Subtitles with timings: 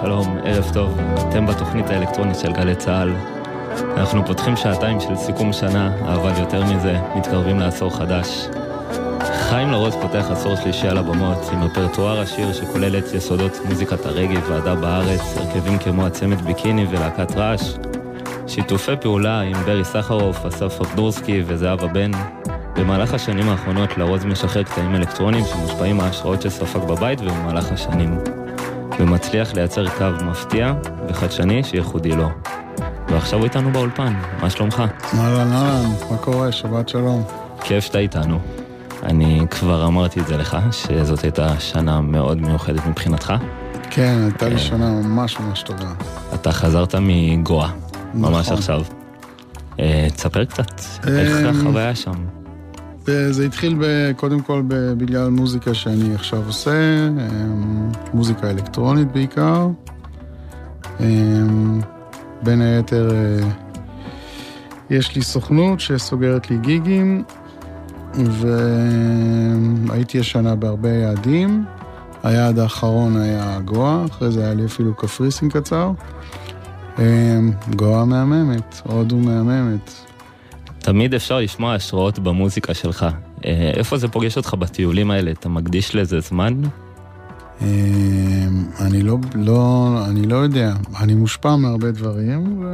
[0.00, 0.98] שלום, ערב טוב.
[1.28, 3.12] אתם בתוכנית האלקטרונית של גלי צה"ל.
[3.96, 8.46] אנחנו פותחים שעתיים של סיכום שנה, אבל יותר מזה, מתקרבים לעשור חדש.
[9.20, 14.36] חיים לרוז פותח עשור שלישי על הבמות, עם רפרטואר עשיר שכולל את יסודות מוזיקת הרגי
[14.36, 17.62] ועדה בארץ, הרכבים כמו הצמד ביקיני ולהקת רעש,
[18.46, 22.10] שיתופי פעולה עם ברי סחרוף, אסף אבדורסקי וזהבה בן.
[22.76, 28.39] במהלך השנים האחרונות לרוז משחרר קטעים אלקטרונים שמושפעים מההשראות שספג בבית ובמהלך השנים.
[29.00, 30.74] ומצליח לייצר קו מפתיע
[31.08, 32.28] וחדשני שייחודי לו.
[33.08, 34.82] ועכשיו הוא איתנו באולפן, מה שלומך?
[35.14, 36.52] אהלן אהלן, מה קורה?
[36.52, 37.24] שבת שלום.
[37.60, 38.38] כיף שאתה איתנו.
[39.02, 43.32] אני כבר אמרתי את זה לך, שזאת הייתה שנה מאוד מיוחדת מבחינתך.
[43.90, 45.92] כן, הייתה לי שנה ממש ממש טובה.
[46.34, 47.70] אתה חזרת מגואה,
[48.14, 48.58] ממש נכון.
[48.58, 48.82] עכשיו.
[49.80, 52.39] אה, תספר קצת, איך אה, החוויה שם?
[53.30, 56.70] זה התחיל ב- קודם כל ב- בגלל מוזיקה שאני עכשיו עושה,
[57.08, 59.68] אמ, מוזיקה אלקטרונית בעיקר.
[61.00, 61.80] אמ,
[62.42, 63.48] בין היתר, אה,
[64.90, 67.24] יש לי סוכנות שסוגרת לי גיגים,
[68.14, 71.64] והייתי השנה בהרבה יעדים.
[72.22, 75.92] היעד האחרון היה גואה, אחרי זה היה לי אפילו קפריסין קצר.
[76.98, 77.04] אמ,
[77.76, 79.90] גואה מהממת, הודו מהממת.
[80.82, 83.06] תמיד אפשר לשמוע השראות במוזיקה שלך.
[83.44, 85.30] אה, איפה זה פוגש אותך בטיולים האלה?
[85.30, 86.62] אתה מקדיש לזה זמן?
[87.62, 87.66] אמ,
[88.80, 92.64] אני לא, לא, אני לא יודע, אני מושפע מהרבה דברים,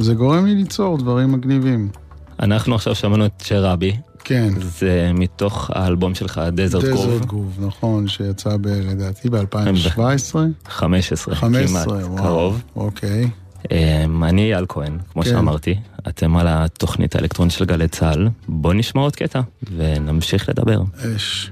[0.00, 1.88] וזה גורם לי ליצור דברים מגניבים.
[2.40, 7.24] אנחנו עכשיו שמענו את שרבי, כן, זה מתוך האלבום שלך, Desert Desert Groove.
[7.24, 9.98] Groove, נכון, שיצא ב, לדעתי ב-2017,
[10.68, 12.62] 15, 15, כמעט, וואו, קרוב.
[12.76, 13.30] אוקיי.
[13.70, 15.30] אמ, אני אייל כהן, כמו כן.
[15.30, 15.74] שאמרתי,
[16.08, 19.40] אתם על התוכנית האלקטרונית של גלי צה"ל, בואו נשמע עוד קטע
[19.76, 20.82] ונמשיך לדבר.
[21.16, 21.50] אש.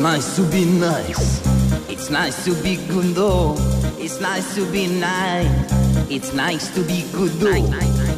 [0.00, 1.40] Nice to be nice.
[1.88, 3.54] It's nice to be good though.
[3.98, 5.46] It's nice to be nice.
[6.10, 7.32] It's nice to be good.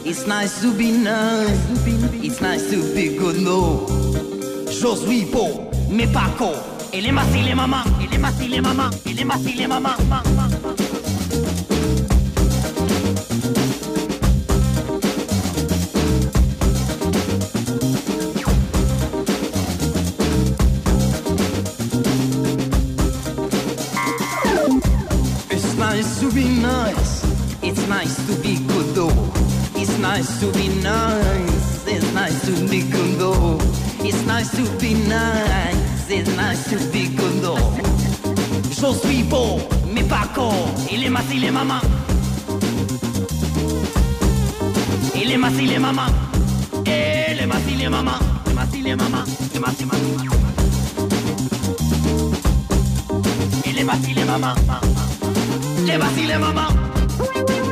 [0.05, 1.59] It's nice to be nice.
[2.23, 3.87] It's nice to be good though.
[4.71, 6.53] Je suis beau, mais pas con.
[6.95, 9.97] Il est massi les mamans, il est massi les mamans, il est massi les mamans.
[30.17, 31.87] nice to be nice.
[31.87, 33.59] It's nice to be good though.
[34.09, 36.11] It's nice to be nice.
[36.11, 37.73] It's nice to be good though.
[38.71, 39.61] Je suis beau,
[39.95, 40.53] mais pas con.
[40.91, 41.81] Il est ma il est maman.
[45.15, 46.09] Il est ma il est maman.
[46.85, 48.19] Il est ma il est maman.
[48.47, 49.25] Il est ma il est maman.
[49.45, 50.05] Il est ma maman.
[53.65, 54.55] Il est ma il est maman.
[55.79, 57.72] Il est ma il est maman.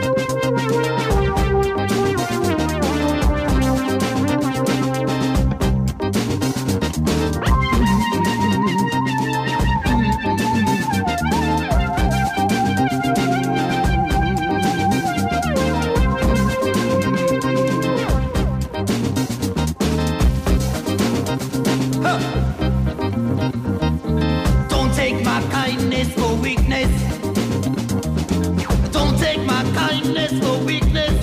[29.91, 31.17] Kindness for weakness.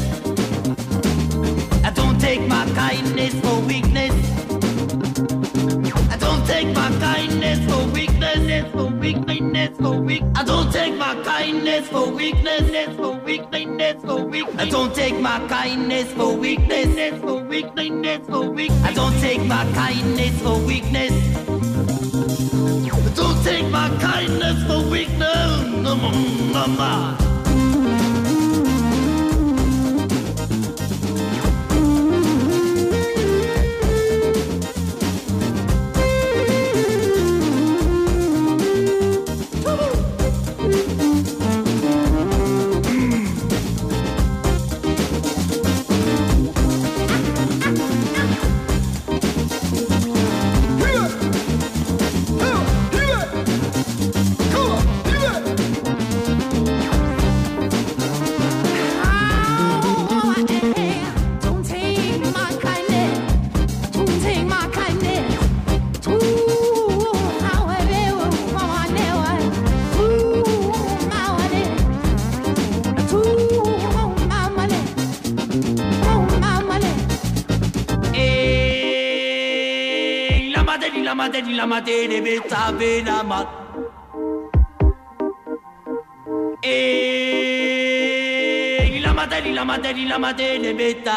[1.85, 4.13] I don't take my kindness for weakness.
[6.13, 8.71] I don't take my kindness for weakness.
[8.73, 10.23] For weakness, for weak.
[10.35, 12.95] I don't take my kindness for weakness.
[12.97, 14.47] For weakness, for weak.
[14.57, 17.19] I don't take my kindness for weakness.
[17.21, 18.71] For weakness, for weak.
[18.83, 21.13] I don't take my kindness for weakness.
[23.15, 25.61] Don't take my kindness for weakness.
[25.83, 26.11] No, no,
[26.51, 27.26] no, no.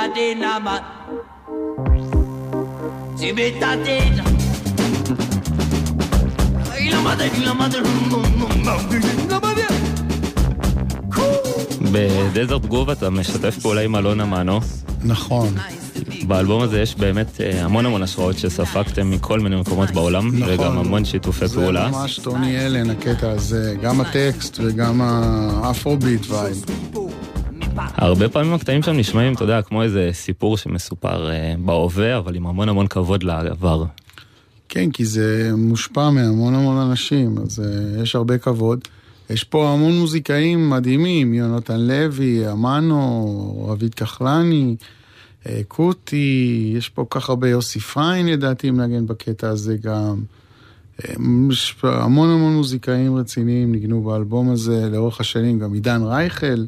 [0.07, 0.83] Dena mat
[3.17, 4.25] Si beta dena
[6.91, 7.85] La materi la materi
[9.27, 9.71] la materi
[11.93, 14.61] בדזרט גרוב אתה משתף פעולה עם אלונה מנו.
[15.05, 15.55] נכון.
[16.31, 20.55] באלבום הזה יש באמת אה, המון המון השראות שספגתם מכל מיני מקומות בעולם, נכון.
[20.55, 21.91] וגם המון שיתופי פעולה.
[21.93, 26.65] זה ממש טוני אלן, הקטע הזה, גם הטקסט וגם האפרוביט וייב.
[27.77, 32.47] הרבה פעמים הקטעים שם נשמעים, אתה יודע, כמו איזה סיפור שמסופר אה, בהווה, אבל עם
[32.47, 33.85] המון המון כבוד לעבר.
[34.69, 38.81] כן, כי זה מושפע מהמון המון אנשים, אז uh, יש הרבה כבוד.
[39.31, 45.00] יש פה המון מוזיקאים מדהימים, יונתן לוי, אמנו, רביד כחלני, אה,
[45.69, 50.23] קוטי, יש פה כל כך הרבה, יוסי פיין לדעתי מנגן בקטע הזה גם.
[51.05, 51.15] אה,
[51.51, 56.65] יש פה המון המון מוזיקאים רציניים ניגנו באלבום הזה לאורך השנים, גם עידן רייכל.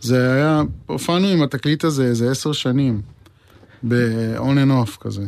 [0.00, 3.00] זה היה, הופענו עם התקליט הזה איזה עשר שנים,
[3.82, 5.26] ב-on and off כזה.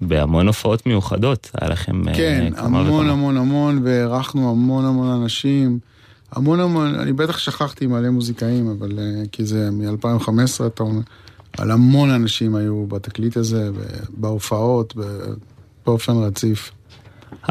[0.00, 3.12] בהמון הופעות מיוחדות, היה לכם אה, כן, המון וכמה.
[3.12, 5.78] המון המון, והערכנו המון המון אנשים.
[6.32, 8.98] המון המון, אני בטח שכחתי מלא מוזיקאים, אבל
[9.32, 11.00] כי זה מ-2015, אתה אומר,
[11.58, 13.70] אבל המון אנשים היו בתקליט הזה,
[14.16, 14.94] בהופעות,
[15.86, 16.70] באופן רציף.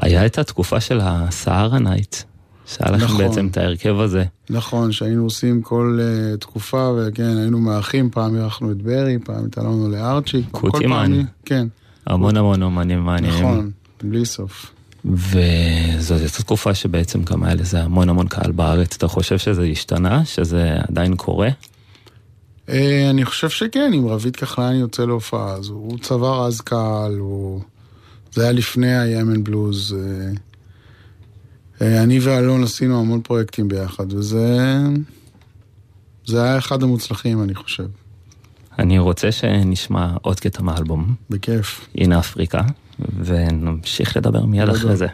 [0.01, 2.15] היה את התקופה של ה Sahara Night,
[2.65, 3.17] שהיה לכם נכון.
[3.17, 4.23] בעצם את ההרכב הזה.
[4.49, 9.89] נכון, שהיינו עושים כל uh, תקופה, וכן, היינו מארחים, פעם אירחנו את ברי, פעם התעלמנו
[9.89, 10.43] לארצ'י.
[10.51, 11.11] כל קוטימן.
[11.45, 11.67] כן,
[12.05, 13.39] המון המון אומנים מעניינים.
[13.39, 13.71] נכון,
[14.03, 14.71] בלי סוף.
[15.05, 18.95] וזאת הייתה תקופה שבעצם גם היה לזה המון המון קהל בארץ.
[18.95, 20.25] אתה חושב שזה השתנה?
[20.25, 21.49] שזה עדיין קורה?
[22.69, 27.61] אה, אני חושב שכן, אם רביד כחלני יוצא להופעה, אז הוא צבר אז קהל, הוא...
[28.31, 29.95] זה היה לפני ה-Yemen בלוז.
[29.95, 30.31] אה,
[31.81, 34.77] אה, אני ואלון עשינו המון פרויקטים ביחד, וזה...
[36.25, 37.85] זה היה אחד המוצלחים, אני חושב.
[38.79, 41.87] אני רוצה שנשמע עוד קטע מהאלבום, בכיף.
[41.95, 42.61] הנה אפריקה,
[43.25, 44.69] ונמשיך לדבר מיד.
[44.69, 45.07] אחרי זה.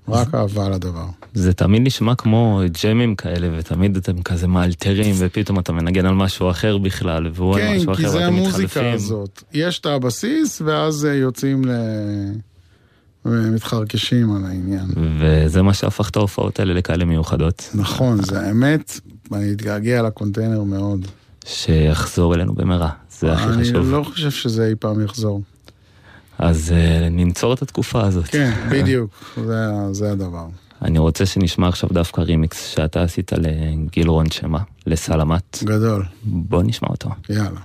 [0.08, 1.06] רק אהבה לדבר.
[1.34, 6.50] זה תמיד נשמע כמו ג'מים כאלה, ותמיד אתם כזה מאלתרים, ופתאום אתה מנגן על משהו
[6.50, 8.46] אחר בכלל, והוא כן, על משהו אחר, ואתם מתחלפים.
[8.46, 9.44] כן, כי זה המוזיקה הזאת.
[9.54, 11.72] יש את הבסיס, ואז אה, יוצאים ל...
[13.26, 14.86] ומתחרקשים על העניין.
[15.20, 17.70] וזה מה שהפך את ההופעות האלה לכאלה מיוחדות.
[17.74, 19.00] נכון, זה האמת,
[19.34, 21.08] אני אתגעגע לקונטיינר מאוד.
[21.46, 22.90] שיחזור אלינו במהרה,
[23.20, 23.76] זה הכי חשוב.
[23.76, 25.42] אני לא חושב שזה אי פעם יחזור.
[26.38, 28.26] אז uh, ננצור את התקופה הזאת.
[28.26, 30.46] כן, בדיוק, זה, זה הדבר.
[30.82, 35.64] אני רוצה שנשמע עכשיו דווקא רימיקס שאתה עשית לגיל רון שמה, לסלמת.
[35.64, 36.06] גדול.
[36.24, 37.10] בוא נשמע אותו.
[37.30, 37.60] יאללה.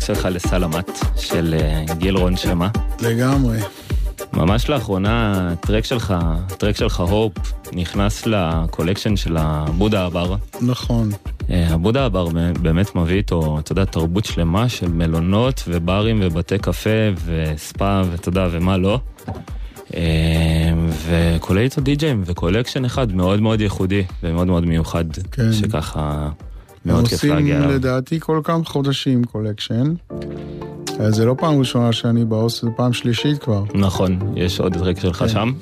[0.00, 2.68] הרימיקס שלך לסלמת, של אה, גיל רון שמה.
[3.00, 3.58] לגמרי.
[4.32, 7.32] ממש לאחרונה ה track שלך, ה track שלך הופ,
[7.72, 10.36] נכנס ל collection של ה Buddha Bar.
[10.60, 11.10] נכון.
[11.50, 12.28] אה, ה Buddha Bar
[12.62, 18.48] באמת מביא איתו, אתה יודע, תרבות שלמה של מלונות וברים ובתי קפה וספא ואתה יודע,
[18.50, 19.00] ומה לא.
[19.94, 20.72] אה,
[21.06, 25.52] וכולל איתו די-ג'ים ו collection אחד מאוד מאוד ייחודי ומאוד מאוד מיוחד, כן.
[25.52, 26.28] שככה
[26.84, 27.76] מאוד כיף להגיע עושים אליו.
[27.76, 29.94] לדעתי כל כמה חודשים collection.
[31.00, 33.64] אה, זה לא פעם ראשונה שאני בעוס, זה פעם שלישית כבר.
[33.74, 35.28] נכון, יש עוד track שלך כן.
[35.28, 35.52] שם.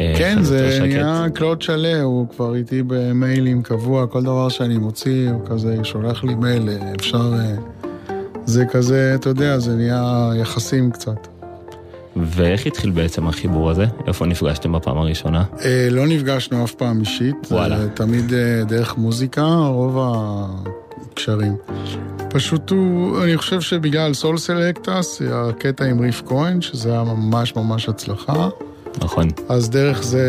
[0.00, 0.78] אה, כן, זה.
[0.82, 6.24] נהיה Claude Challe, הוא כבר איתי במיילים קבוע, כל דבר שאני מוציא, הוא כזה שולח
[6.24, 7.32] לי מייל, אה, אפשר...
[8.46, 11.35] זה כזה, אתה יודע, זה נהיה יחסים קצת.
[12.22, 13.84] ואיך התחיל בעצם החיבור הזה?
[14.06, 15.44] איפה נפגשתם בפעם הראשונה?
[15.64, 17.78] אה, לא נפגשנו אף פעם אישית, וואלה.
[17.78, 19.98] זה תמיד אה, דרך מוזיקה, רוב
[21.12, 21.56] הקשרים.
[22.30, 27.88] פשוט הוא, אני חושב שבגלל סול סלקטס, הקטע עם ריף כהן, שזה היה ממש ממש
[27.88, 28.48] הצלחה,
[29.02, 29.28] נכון.
[29.48, 30.22] אז דרך זה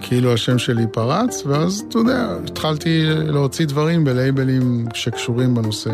[0.00, 5.90] כאילו השם שלי פרץ, ואז אתה יודע, התחלתי להוציא דברים בלייבלים שקשורים בנושא.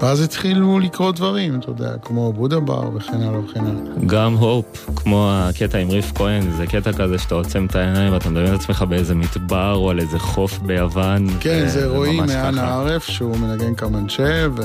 [0.00, 4.06] ואז התחילו לקרות דברים, אתה יודע, כמו בודה בר וכן הלאה וכן הלאה.
[4.06, 8.30] גם הופ, כמו הקטע עם ריף כהן, זה קטע כזה שאתה עוצם את העיניים ואתה
[8.30, 11.26] מדמיין את עצמך באיזה מדבר או על איזה חוף ביוון.
[11.40, 12.74] כן, ו- זה רועי מאנה ככה.
[12.74, 14.62] ערף, שהוא מנגן קמנצ'ה, ו...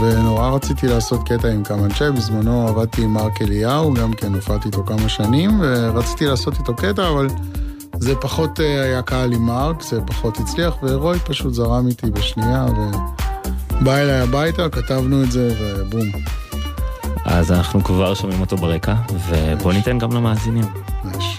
[0.00, 4.84] ונורא רציתי לעשות קטע עם קמנצ'ה, בזמנו עבדתי עם מרק אליהו, גם כן הופעתי איתו
[4.84, 7.26] כמה שנים, ורציתי לעשות איתו קטע, אבל
[7.98, 12.66] זה פחות אה, היה קל עם מרק, זה פחות הצליח, ורוי פשוט זרם איתי בשנייה,
[13.80, 16.06] ובא אליי הביתה, כתבנו את זה, ובום.
[17.24, 18.94] אז אנחנו כבר שומעים אותו ברקע,
[19.28, 20.64] ובוא ניתן גם למאזינים.
[21.04, 21.38] ממש.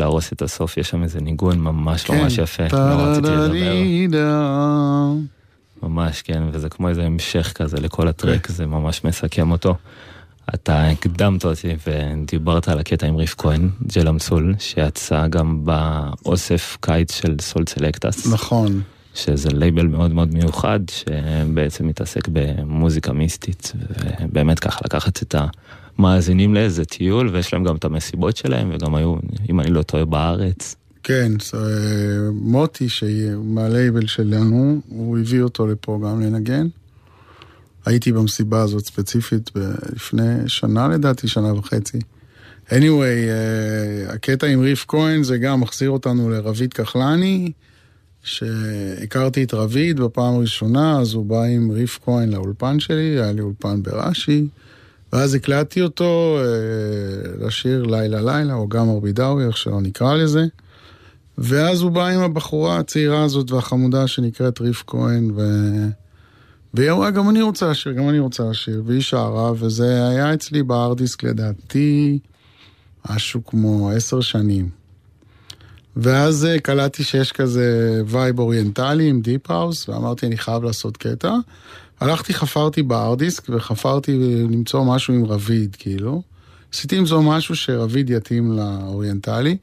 [0.00, 4.22] להרוס את הסוף, יש שם איזה ניגון ממש ממש יפה, לא רציתי לדבר.
[5.82, 9.74] ממש, כן, וזה כמו איזה המשך כזה לכל ה track, זה ממש מסכם אותו.
[10.54, 17.14] אתה הקדמת אותי ודיברת על הקטע עם ריף כהן, ג'ל אמצול, שיצא גם באוסף קיץ
[17.14, 18.26] של Sol Selectas.
[18.32, 18.80] נכון.
[19.14, 23.72] שזה לייבל מאוד מאוד מיוחד, שבעצם מתעסק במוזיקה מיסטית,
[24.20, 25.34] ובאמת ככה לקחת את
[25.98, 29.16] המאזינים לאיזה טיול, ויש להם גם את המסיבות שלהם, וגם היו,
[29.50, 30.76] אם אני לא טועה, בארץ.
[31.02, 31.32] כן,
[32.32, 32.86] מוטי,
[33.44, 36.66] מהלייבל שלנו, הוא הביא אותו לפה גם לנגן.
[37.86, 39.50] הייתי במסיבה הזאת ספציפית
[39.92, 41.98] לפני שנה לדעתי, שנה וחצי.
[42.68, 42.72] anyway,
[44.08, 47.52] uh, הקטע עם ריף כהן זה גם מחזיר אותנו לרביד כחלני,
[48.22, 53.40] שהכרתי את רביד בפעם הראשונה, אז הוא בא עם ריף כהן לאולפן שלי, היה לי
[53.40, 54.46] אולפן ברש"י,
[55.12, 60.46] ואז הקלטתי אותו אה, לשיר לילה לילה, או גם ארבידאווי, איך שלא נקרא לזה.
[61.38, 65.42] ואז הוא בא עם הבחורה הצעירה הזאת והחמודה שנקראת ריף כהן, ו...
[66.74, 70.62] והיא אמרה, גם אני רוצה לשיר, גם אני רוצה לשיר, והיא שרה, וזה היה אצלי
[70.62, 72.18] ב hard disk לדעתי
[73.10, 74.68] משהו כמו עשר שנים.
[75.96, 81.34] ואז אה, קלטתי שיש כזה vibe אוריינטלי עם deep house, ואמרתי, אני חייב לעשות קטע.
[82.00, 84.18] הלכתי, חפרתי ב hard disk, וחפרתי
[84.50, 86.22] למצוא משהו עם רביד, כאילו.
[86.72, 89.56] עשיתי למצוא משהו שרביד יתאים לאוריינטלי,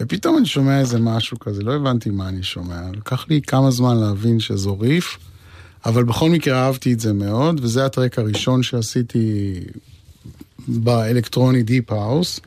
[0.00, 2.80] ופתאום אני שומע איזה משהו כזה, לא הבנתי מה אני שומע.
[2.96, 5.18] לקח לי כמה זמן להבין שזו ריף.
[5.84, 9.54] אבל בכל מקרה אהבתי את זה מאוד, וזה ה track הראשון שעשיתי
[10.68, 12.40] באלקטרוני deep house,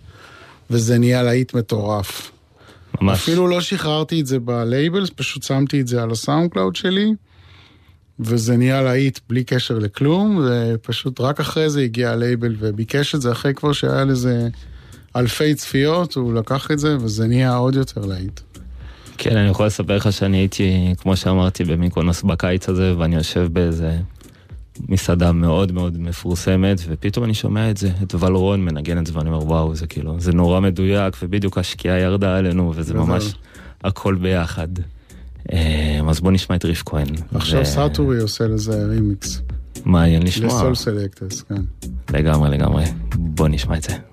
[0.70, 2.32] וזה נהיה להיט מטורף.
[3.02, 3.20] ממש.
[3.20, 7.14] אפילו לא שחררתי את זה ב labels, פשוט שמתי את זה על ה SoundCloud שלי,
[8.20, 13.32] וזה נהיה להיט בלי קשר לכלום, ופשוט רק אחרי זה הגיע הלייבל וביקש את זה,
[13.32, 14.48] אחרי כבר שהיה לזה
[15.16, 18.40] אלפי צפיות, הוא לקח את זה, וזה נהיה עוד יותר להיט.
[19.18, 23.98] כן, אני יכול לספר לך שאני הייתי, כמו שאמרתי, במיקונוס בקיץ הזה, ואני יושב באיזה
[24.90, 29.30] מסעדה מאוד מאוד מפורסמת, ופתאום אני שומע את זה, את ולרון מנגן את זה, ואני
[29.30, 33.34] אומר, וואו, זה כאילו, זה נורא מדויק, ובדיוק השקיעה ירדה עלינו, וזה ממש
[33.84, 34.68] הכל ביחד.
[35.52, 37.08] אה, אז בוא נשמע את ריף כהן.
[37.36, 37.66] עכשיו ו...
[37.66, 39.42] סאטורי עושה לזה רימיקס.
[39.86, 40.48] מעניין לשמוע.
[40.48, 41.62] לסול סלקטס, כן.
[42.14, 42.84] לגמרי, לגמרי.
[43.16, 44.13] בוא נשמע את זה.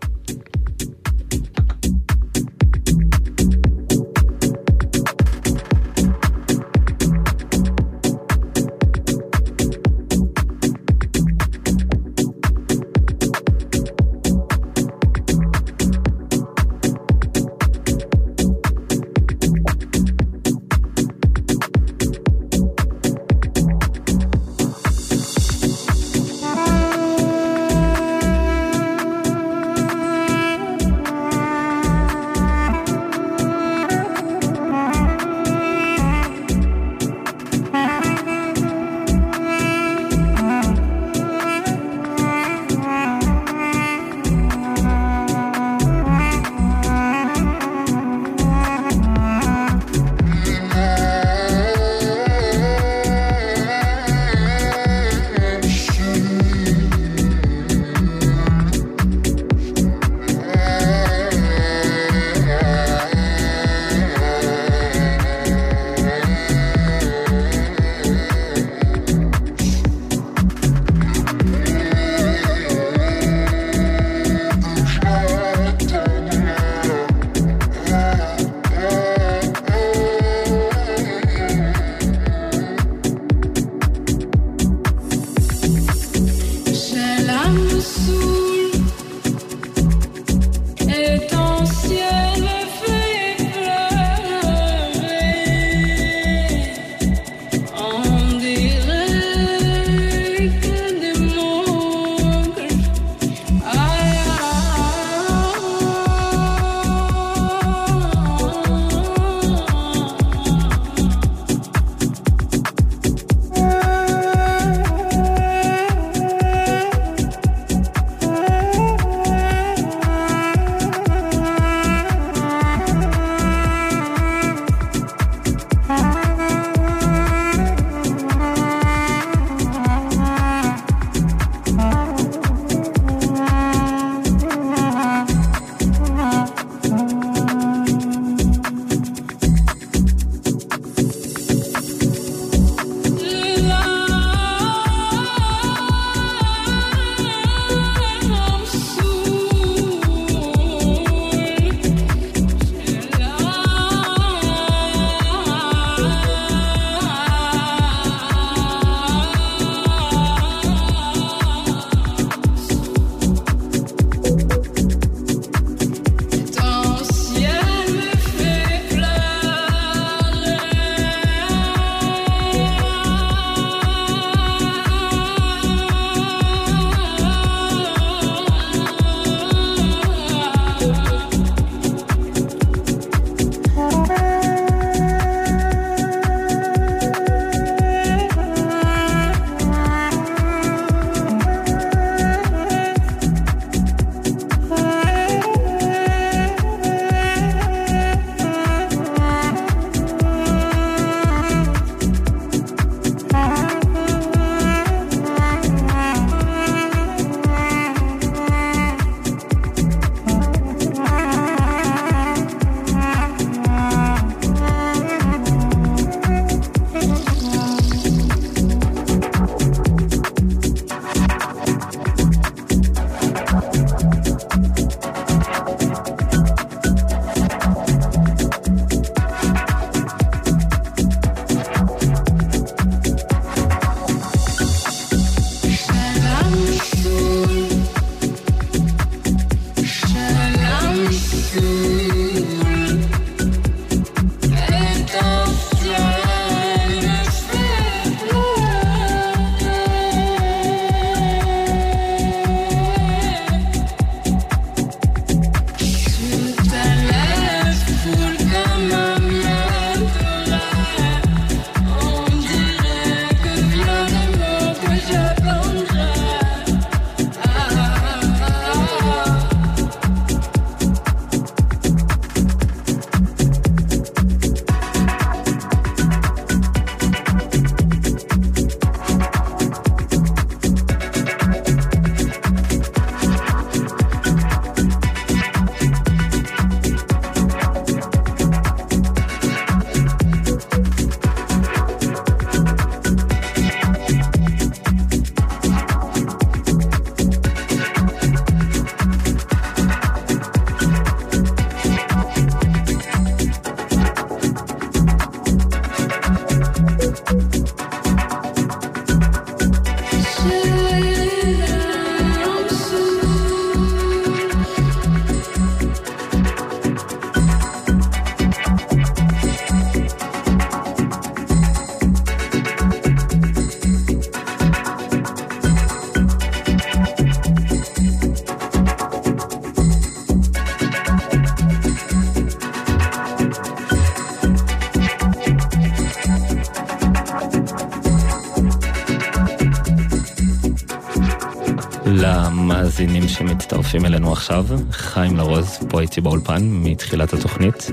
[343.00, 347.90] למאזינים שמצטרפים אלינו עכשיו, חיים לרוז, פה איתי באולפן מתחילת התוכנית,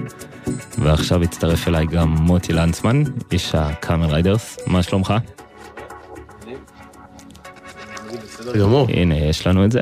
[0.79, 5.13] ועכשיו הצטרף אליי גם מוטי לנצמן, איש ה Camel Riders, מה שלומך?
[8.89, 9.81] הנה, יש לנו את זה.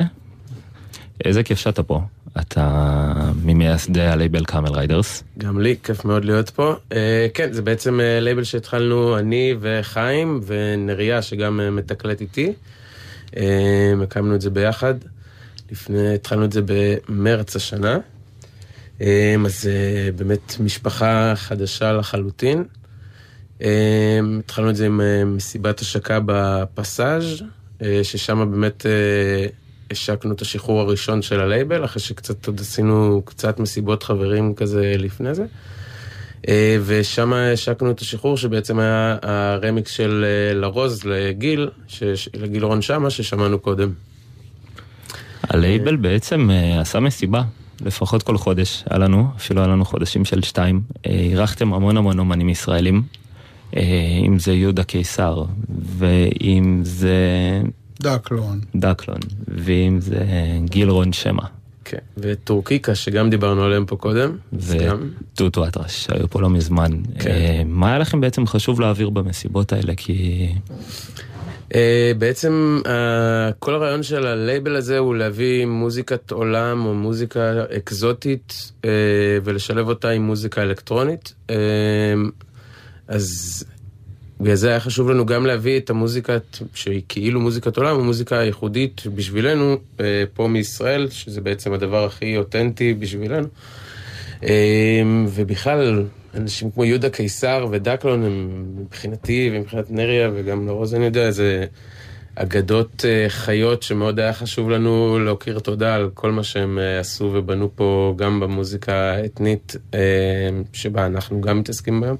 [1.25, 2.01] איזה כיף שאתה פה.
[2.39, 5.23] אתה ממייסדי ה label Camel Riders.
[5.37, 6.73] גם לי, כיף מאוד להיות פה.
[6.89, 6.93] אה,
[7.33, 12.53] כן, זה בעצם אה, לייבל שהתחלנו אני וחיים ונריה שגם אה, מתקלט איתי.
[13.31, 13.37] Uh,
[14.03, 14.95] הקמנו את זה ביחד.
[15.71, 17.97] לפני, התחלנו את זה במרץ השנה.
[18.99, 19.03] Uh,
[19.45, 22.63] אז uh, באמת משפחה חדשה לחלוטין.
[23.59, 23.63] Uh,
[24.39, 27.41] התחלנו את זה עם uh, מסיבת השקה בפסאז',
[27.79, 28.85] uh, ששם באמת...
[29.91, 35.35] השקנו את השחרור הראשון של הלייבל, אחרי שקצת עוד עשינו קצת מסיבות חברים כזה לפני
[35.35, 35.45] זה.
[36.47, 41.69] אה, ושם השקנו את השחרור שבעצם היה הרמיקס של אה, לרוז לגיל,
[42.33, 43.89] לגיל רון שמה, ששמענו קודם.
[45.43, 47.43] הלייבל בעצם אה, עשה מסיבה,
[47.85, 50.81] לפחות כל חודש, היה לנו, אפילו היה לנו חודשים של שתיים.
[51.05, 53.03] אירחתם המון המון אומנים ישראלים,
[54.25, 55.43] אם זה יהודה קיסר,
[55.97, 57.17] ואם זה
[58.01, 58.61] דקלון.
[58.75, 60.25] דקלון, ואם זה
[60.65, 61.43] גיל רון שמע.
[61.85, 64.37] כן, וטורקיקה שגם דיברנו עליהם פה קודם.
[64.53, 66.91] וטוטו אטרש שהיו פה לא מזמן.
[67.19, 67.29] כן.
[67.29, 69.93] אה, מה היה לכם בעצם חשוב להעביר במסיבות האלה?
[69.97, 70.47] כי...
[71.71, 71.77] Uh,
[72.17, 72.87] בעצם uh,
[73.59, 78.85] כל הרעיון של הלייבל הזה הוא להביא מוזיקת עולם או מוזיקה אקזוטית uh,
[79.43, 81.33] ולשלב אותה עם מוזיקה אלקטרונית.
[81.47, 81.53] Uh,
[83.07, 83.63] אז
[84.39, 86.37] בגלל זה היה חשוב לנו גם להביא את המוזיקה
[86.73, 92.93] שהיא כאילו מוזיקת עולם, המוזיקה הייחודית בשבילנו אה, פה מישראל, שזה בעצם הדבר הכי אותנטי
[92.93, 93.47] בשבילנו.
[94.43, 96.03] אה, ובכלל,
[96.35, 101.65] אנשים כמו יהודה קיסר ודקלון הם מבחינתי ומבחינת נריה וגם לרוז אני יודע, זה
[102.35, 107.69] אגדות אה, חיות שמאוד היה חשוב לנו להכיר תודה על כל מה שהם עשו ובנו
[107.75, 109.75] פה גם במוזיקה האתנית
[110.73, 112.15] שבה אנחנו גם מתעסקים בהם.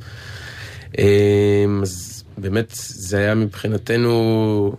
[1.82, 4.76] אז באמת זה היה מבחינתנו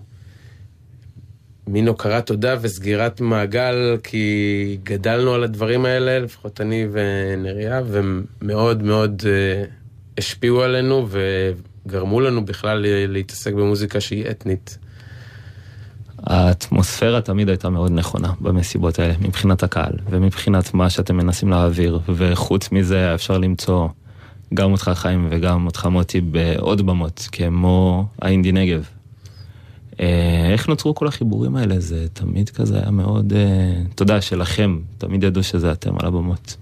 [1.67, 9.23] מין הוקרת תודה וסגירת מעגל, כי גדלנו על הדברים האלה, לפחות אני ונריה, ומאוד מאוד
[9.23, 9.71] uh,
[10.19, 14.79] השפיעו עלינו וגרמו לנו בכלל להתעסק במוזיקה שהיא אתנית.
[16.23, 22.73] האטמוספירה תמיד הייתה מאוד נכונה במסיבות האלה, מבחינת הקהל ומבחינת מה שאתם מנסים להעביר, וחוץ
[22.73, 23.89] מזה אפשר למצוא
[24.55, 28.96] גם אותך חיים וגם אותך מוטי בעוד במות, כמו האינדי נגב.
[30.01, 31.81] אה, איך נוצרו כל החיבורים האלה?
[31.81, 36.57] זה תמיד כזה היה מאוד, אה, תודה, שלכם, תמיד ידעו שזה אתם על הבמות.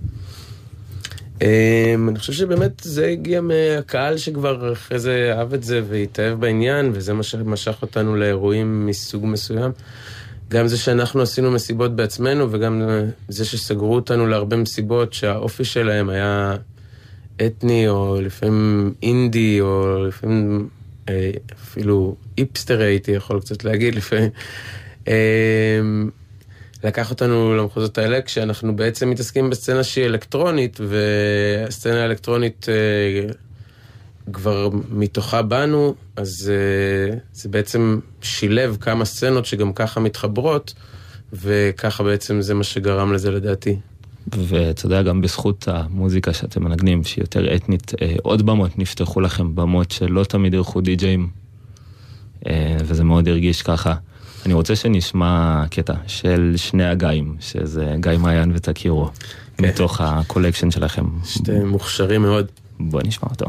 [1.42, 6.90] אה, אני חושב שבאמת זה הגיע מהקהל שכבר אחרי זה אהב את זה והתאהב בעניין,
[6.94, 9.70] וזה מה שמשך אותנו לאירועים מסוג מסוים.
[10.48, 12.82] גם זה שאנחנו עשינו מסיבות בעצמנו, וגם
[13.28, 16.56] זה שסגרו אותנו להרבה מסיבות שהאופי שלהם היה
[17.46, 20.68] אתני, או לפעמים אינדי, או לפעמים
[21.52, 24.30] אפילו איפסטר הייתי יכול קצת להגיד לפעמים.
[25.08, 25.80] אה,
[26.84, 33.28] לקח אותנו למחוזות האלה כשאנחנו בעצם מתעסקים בסצנה שהיא אלקטרונית, והסצנה האלקטרונית אה,
[34.32, 40.74] כבר מתוכה באנו, אז אה, זה בעצם שילב כמה סצנות שגם ככה מתחברות,
[41.32, 43.76] וככה בעצם זה מה שגרם לזה לדעתי.
[44.32, 49.54] ואתה יודע, גם בזכות המוזיקה שאתם מנגנים, שהיא יותר אתנית, אה, עוד במות נפתחו לכם,
[49.54, 51.28] במות שלא תמיד אירחו די-ג'אים,
[52.46, 53.94] אה, וזה מאוד הרגיש ככה.
[54.46, 59.10] אני רוצה שנשמע קטע של שני הגאים, שזה גיא מעיין ותכירו,
[59.56, 59.64] כן.
[59.64, 61.04] מתוך הקולקשן שלכם.
[61.24, 62.46] שתי מוכשרים מאוד.
[62.80, 63.46] בוא נשמע אותו.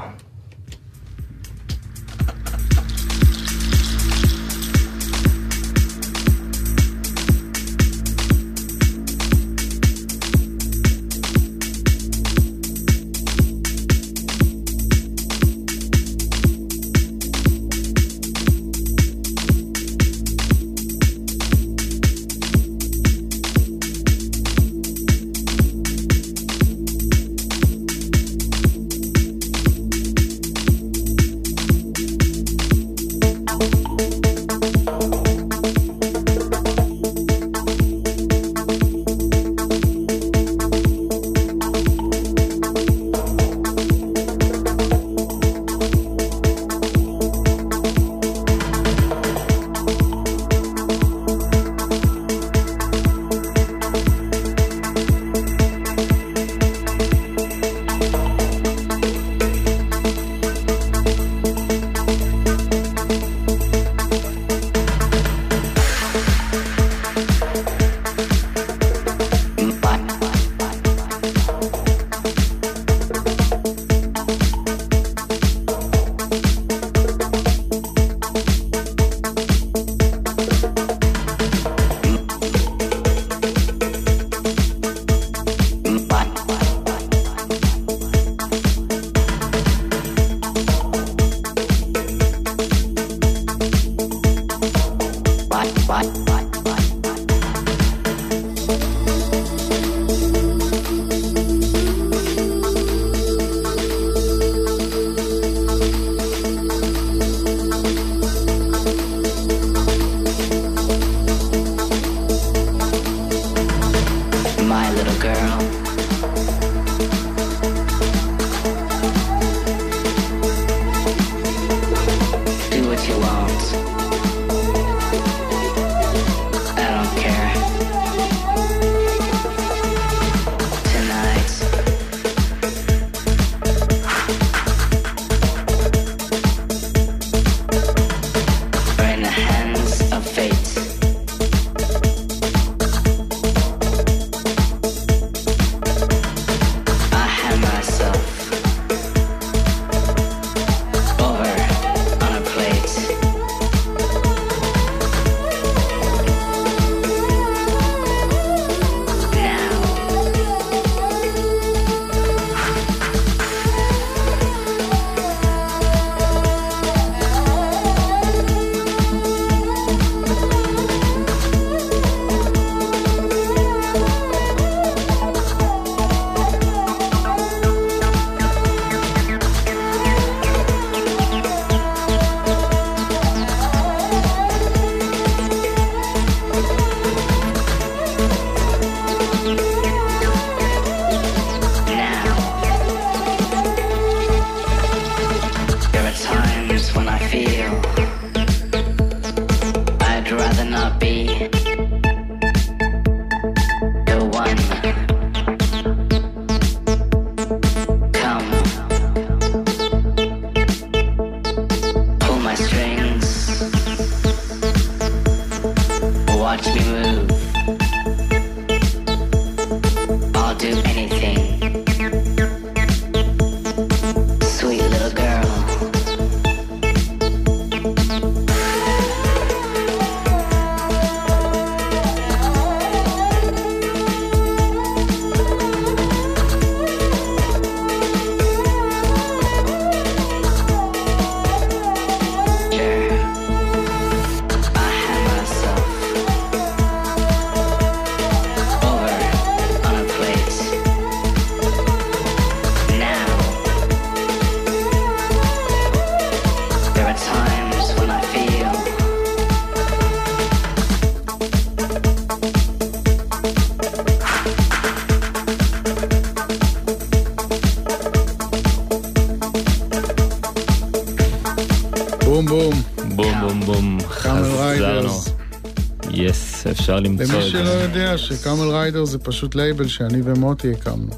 [277.22, 277.84] yes, אפשר למצוא למי את שלא זה.
[277.84, 281.12] יודע ש Camel Rider זה פשוט לייבל שאני ומוטי הקמנו.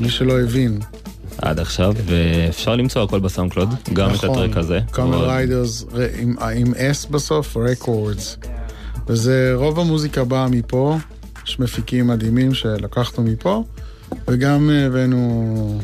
[0.00, 0.78] מי שלא הבין.
[1.38, 4.80] עד עכשיו, ואפשר למצוא הכל ב SoundCloud, גם את ה track הזה.
[4.90, 5.84] Camel Riders
[6.18, 8.36] עם, עם S בסוף, Records.
[9.06, 10.96] וזה, רוב המוזיקה באה מפה,
[11.46, 13.64] יש מפיקים מדהימים שלקחנו מפה,
[14.28, 15.80] וגם אה, הבאנו...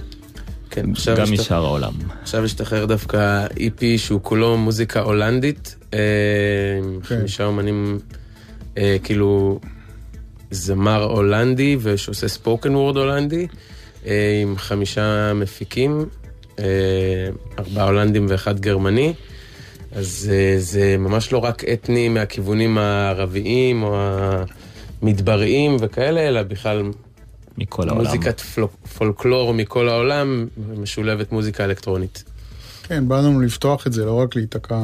[0.70, 1.92] כן, עכשיו גם משאר העולם.
[2.22, 5.99] עכשיו השתחרר דווקא EP שהוא כולו מוזיקה הולנדית, אה,
[7.09, 7.16] כן.
[7.18, 7.99] חמישה אומנים,
[8.79, 9.61] אה, כאילו
[10.51, 13.47] זמר הולנדי ושעושה ספוקן וורד הולנדי,
[14.07, 16.05] אה, עם חמישה מפיקים,
[16.59, 16.64] אה,
[17.59, 19.14] ארבעה הולנדים ואחד גרמני.
[19.93, 23.97] אז אה, זה ממש לא רק אתני מהכיוונים הערביים או
[25.03, 26.83] המדבריים וכאלה, אלא בכלל
[27.59, 28.05] מכל העולם.
[28.05, 28.41] מוזיקת
[28.99, 32.24] פולקלור מכל העולם, משולבת מוזיקה אלקטרונית.
[32.83, 34.76] כן, באנו לנו לפתוח את זה, לא רק להיתקע...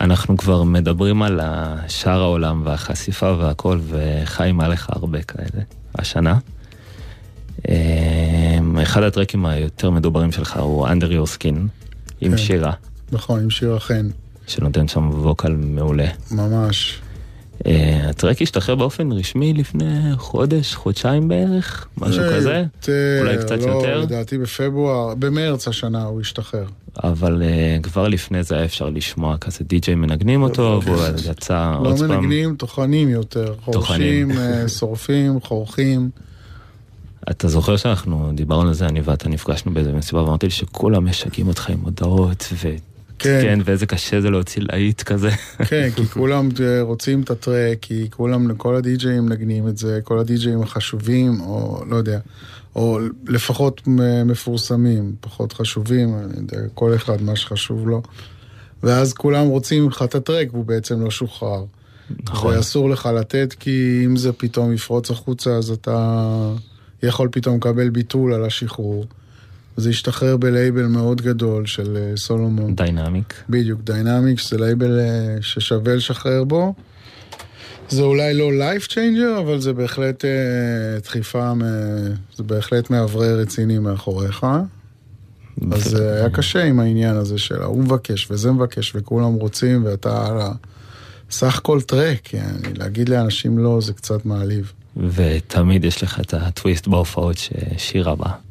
[0.00, 1.40] אנחנו כבר מדברים על
[1.88, 5.62] שאר העולם והחשיפה והכל, וחיים עליך הרבה כאלה
[5.94, 6.38] השנה.
[7.68, 11.56] אמ, אחד הטרקים היותר מדוברים שלך הוא Under Your Skin,
[12.20, 12.36] עם כן.
[12.36, 12.72] שירה,
[13.12, 14.08] נכון, עם שיר החן,
[14.46, 16.06] שנותן שם ווקל מעולה.
[16.30, 17.00] ממש.
[17.66, 22.64] אה, הטרק השתחרר באופן רשמי לפני חודש, חודשיים בערך, משהו אה, כזה,
[23.20, 24.00] אולי קצת לא, יותר.
[24.00, 26.66] לדעתי בפברואר, במרץ השנה הוא השתחרר.
[27.04, 31.88] אבל אה, כבר לפני זה היה אפשר לשמוע כזה די-ג'יי מנגנים אותו, והוא יצא לא
[31.88, 32.10] עוד פעם.
[32.10, 33.54] מנגנים, טוחנים יותר.
[33.72, 34.28] טוחנים.
[34.28, 36.10] חורשים, אה, שורפים, חורכים.
[37.30, 41.48] אתה זוכר שאנחנו דיברנו על זה, אני ואתה נפגשנו באיזה מסיבה, ואמרתי לי שכולם משגעים
[41.48, 42.68] אותך עם הודעות, ו...
[43.18, 43.40] כן.
[43.42, 45.30] כן, ואיזה קשה זה להוציא להיט כזה.
[45.68, 50.18] כן, כי כולם אה, רוצים את הטרק, כי כולם, כל הדי-ג'אים מנגנים את זה, כל
[50.18, 52.18] הדי-ג'אים החשובים, או לא יודע,
[52.76, 53.82] או לפחות
[54.24, 58.02] מפורסמים, פחות חשובים, אני יודע, כל אחד מה שחשוב לו.
[58.82, 61.64] ואז כולם רוצים ממך את ה track, והוא בעצם לא שוחרר.
[62.24, 62.56] נכון.
[62.56, 66.28] ואסור לך לתת, כי אם זה פתאום יפרוץ החוצה, אז אתה
[67.02, 69.04] יכול פתאום לקבל ביטול על השחרור.
[69.78, 72.74] זה השתחרר בלייבל מאוד גדול של אה, סולומון.
[72.74, 73.34] Diynamic.
[73.48, 76.74] בדיוק, Diynamic זה לייבל אה, ששווה לשחרר בו.
[77.88, 80.30] זה אולי לא life changer, אבל זה בהחלט אה,
[81.02, 81.62] דחיפה, מ...
[82.36, 84.46] זה בהחלט מאוורר רציני מאחוריך.
[85.72, 90.26] אז זה היה קשה עם העניין הזה של ההוא מבקש וזה מבקש וכולם רוצים ואתה
[90.26, 90.52] על ה...
[91.30, 94.72] סך כל track, יעני, להגיד לאנשים לא זה קצת מעליב.
[94.96, 98.47] ותמיד יש לך את הטוויסט בהופעות ששירה בא.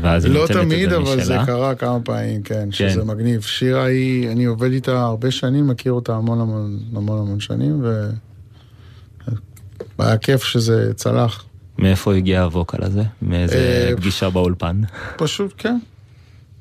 [0.00, 1.36] ואז לא תמיד, אבל זה.
[1.46, 3.42] קרה כמה פעמים, כן, שזה מגניב.
[3.42, 8.10] שירה היא, אני עובד איתה הרבה שנים, מכיר אותה המון המון המון המון שנים, ו...
[9.98, 11.44] היה כיף שזה צלח.
[11.78, 13.02] מאיפה הגיע הווקל הזה?
[13.22, 13.54] מאיזה
[13.90, 14.80] אה, פגישה באולפן?
[15.16, 15.78] פשוט, כן.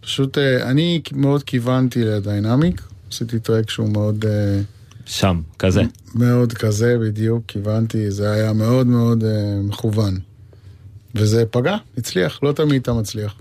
[0.01, 4.61] פשוט, אה, אני מאוד כיוונתי לדיינמיק, עשיתי טרק שהוא מאוד, אה,
[5.05, 5.83] שם, כזה.
[6.15, 9.23] מאוד כזה בדיוק, כיוונתי, זה היה מאוד מאוד
[9.63, 10.19] מכוון.
[11.15, 13.35] וזה פגע, הצליח, לא תמיד אתה מצליח.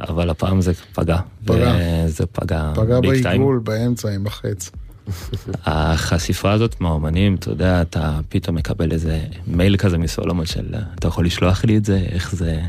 [0.00, 1.18] אבל הפעם זה פגע.
[1.44, 1.76] פגע.
[2.06, 3.00] וזה פגע פגע.
[3.00, 4.70] בעיגול, באמצע, עם החץ.
[5.64, 11.26] החשיפה הזאת מהאומנים, אתה יודע, אתה פתאום מקבל איזה מייל כזה מסולומון של, אתה יכול
[11.26, 12.60] לשלוח לי את זה, איך זה...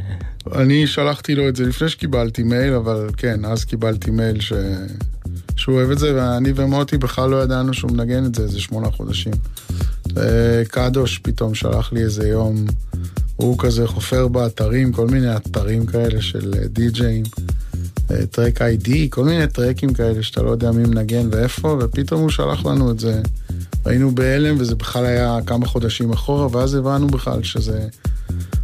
[0.56, 4.54] אני שלחתי לו את זה לפני שקיבלתי מייל, אבל כן, אז קיבלתי מייל ש...
[5.56, 8.92] שהוא אוהב את זה, ואני ומוטי בכלל לא ידענו שהוא מנגן את זה איזה שמונה
[8.92, 9.34] חודשים.
[10.18, 12.66] אה, קדוש פתאום שלח לי איזה יום,
[13.36, 17.24] הוא כזה חופר באתרים, כל מיני אתרים כאלה של אה, די-ג'אים,
[18.12, 22.30] אה, טרק איי-די, כל מיני טרקים כאלה שאתה לא יודע מי מנגן ואיפה, ופתאום הוא
[22.30, 23.22] שלח לנו את זה.
[23.86, 27.88] היינו בהלם, וזה בכלל היה כמה חודשים אחורה, ואז הבנו בכלל שזה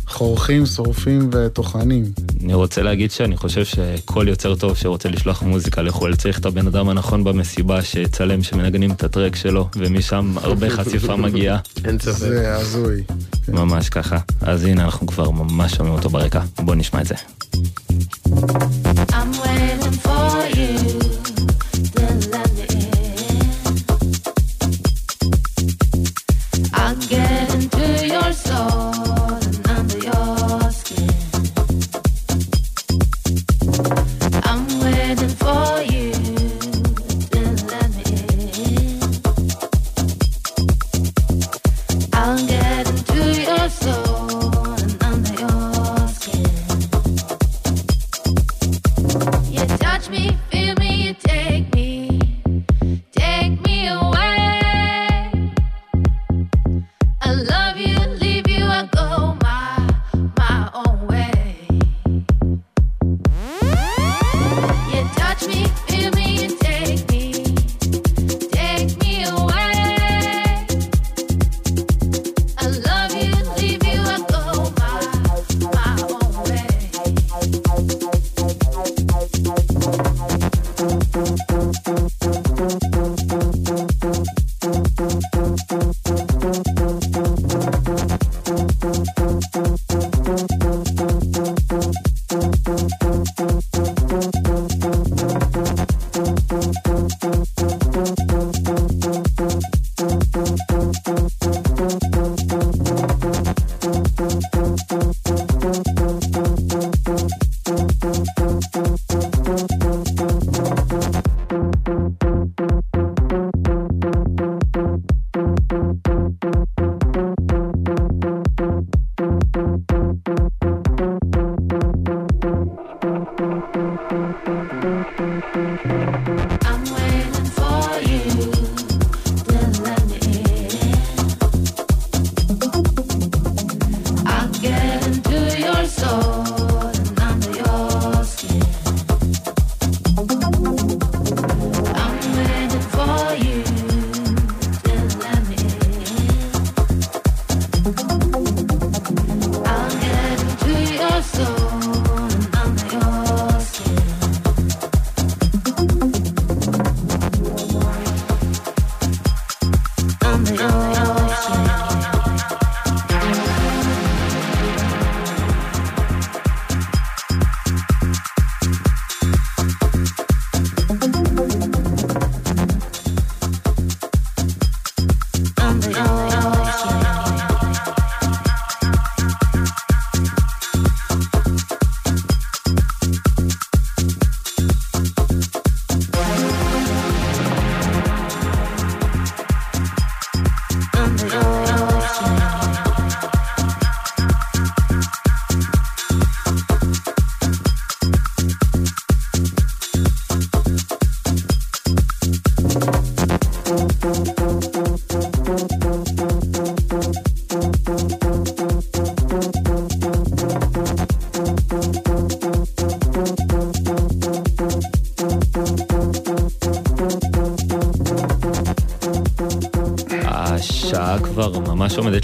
[0.07, 2.03] חורכים, שורפים וטוחנים.
[2.43, 6.67] אני רוצה להגיד שאני חושב שכל יוצר טוב שרוצה לשלוח מוזיקה לחו"ל צריך את הבן
[6.67, 11.57] אדם הנכון במסיבה שיצלם שמנגנים את הטרק שלו, ומשם הרבה חשיפה מגיעה.
[11.85, 12.17] אין ספק.
[12.17, 13.03] זה הזוי.
[13.47, 14.17] ממש ככה.
[14.41, 16.41] אז הנה, אנחנו כבר ממש שומעים אותו ברקע.
[16.59, 17.15] בואו נשמע את זה.
[19.17, 20.73] I'm waiting for you
[22.05, 22.17] in.
[26.73, 28.94] I'll get into your soul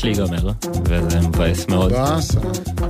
[0.03, 0.51] עומדת להיגמר,
[0.85, 1.93] וזה מבאס מאוד.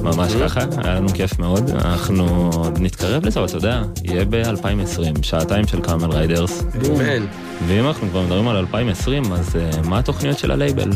[0.01, 1.69] ממש ככה, היה לנו כיף מאוד.
[1.69, 6.61] אנחנו נתקרב לזה, אבל אתה יודע, יהיה ב-2020, שעתיים של Camel Riders.
[6.61, 7.25] אמן.
[7.67, 10.89] ואם אנחנו כבר מדברים על 2020, אז אה, מה התוכניות של הלייבל?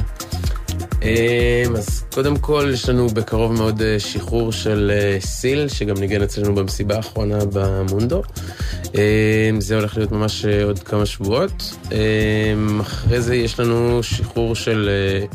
[1.02, 6.22] אמ, אז קודם כל, יש לנו בקרוב מאוד אה, שחרור של אה, סיל, שגם ניגן
[6.22, 8.22] אצלנו במסיבה האחרונה במונדו.
[8.96, 11.76] אמ, זה הולך להיות ממש אה, עוד כמה שבועות.
[11.92, 15.26] אמ, אחרי זה יש לנו שחרור של אה, אה,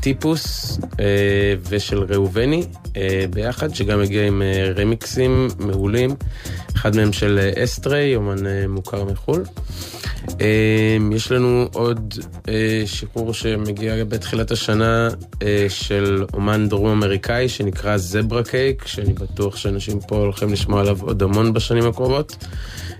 [0.00, 1.04] טיפוס אה,
[1.68, 2.64] ושל ראובני
[2.96, 6.10] אה, ביחד, שגם מגיע עם אה, רמיקסים מעולים.
[6.76, 9.44] אחד מהם של אה, אסטריי, אומן אה, מוכר מחו"ל.
[10.28, 12.14] אמ, יש לנו עוד
[12.48, 15.08] אה, שחרור שמגיע בתחילת השנה
[15.42, 20.98] אה, של אומן דרום אמריקאי שנקרא זברה קייק, שאני בטוח שאנשים פה הולכים לשמוע עליו
[21.00, 22.36] עוד המון בשנים הקרובות.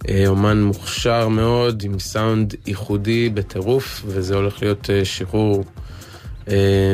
[0.09, 5.84] אה, אומן מוכשר מאוד, עם סאונד ייחודי בטירוף, וזה הולך להיות אה, שחרור אה,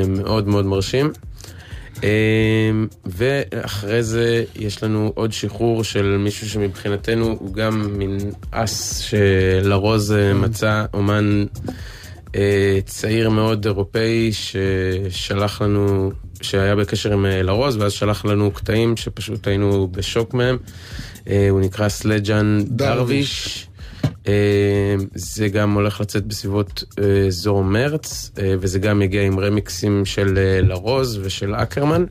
[0.08, 1.12] מאוד מאוד מרשים.
[2.02, 8.18] אמ, ואחרי זה יש לנו עוד שחרור של מישהו שמבחינתנו הוא גם מין
[8.50, 11.44] אס שלרוז אה, מצא אומן
[12.36, 18.96] אה, צעיר מאוד אירופאי ששלח לנו, שהיה בקשר עם אה, לרוז ואז שלח לנו קטעים
[18.96, 20.56] שפשוט היינו בשוק מהם.
[21.28, 23.66] אה, הוא נקרא סלג'ן דרוויש.
[24.28, 24.32] אה,
[25.14, 30.38] זה גם הולך לצאת בסביבות אה, אזור מרץ, אה, וזה גם יגיע עם רמיקסים של
[30.62, 32.04] לרוז ושל אקרמן.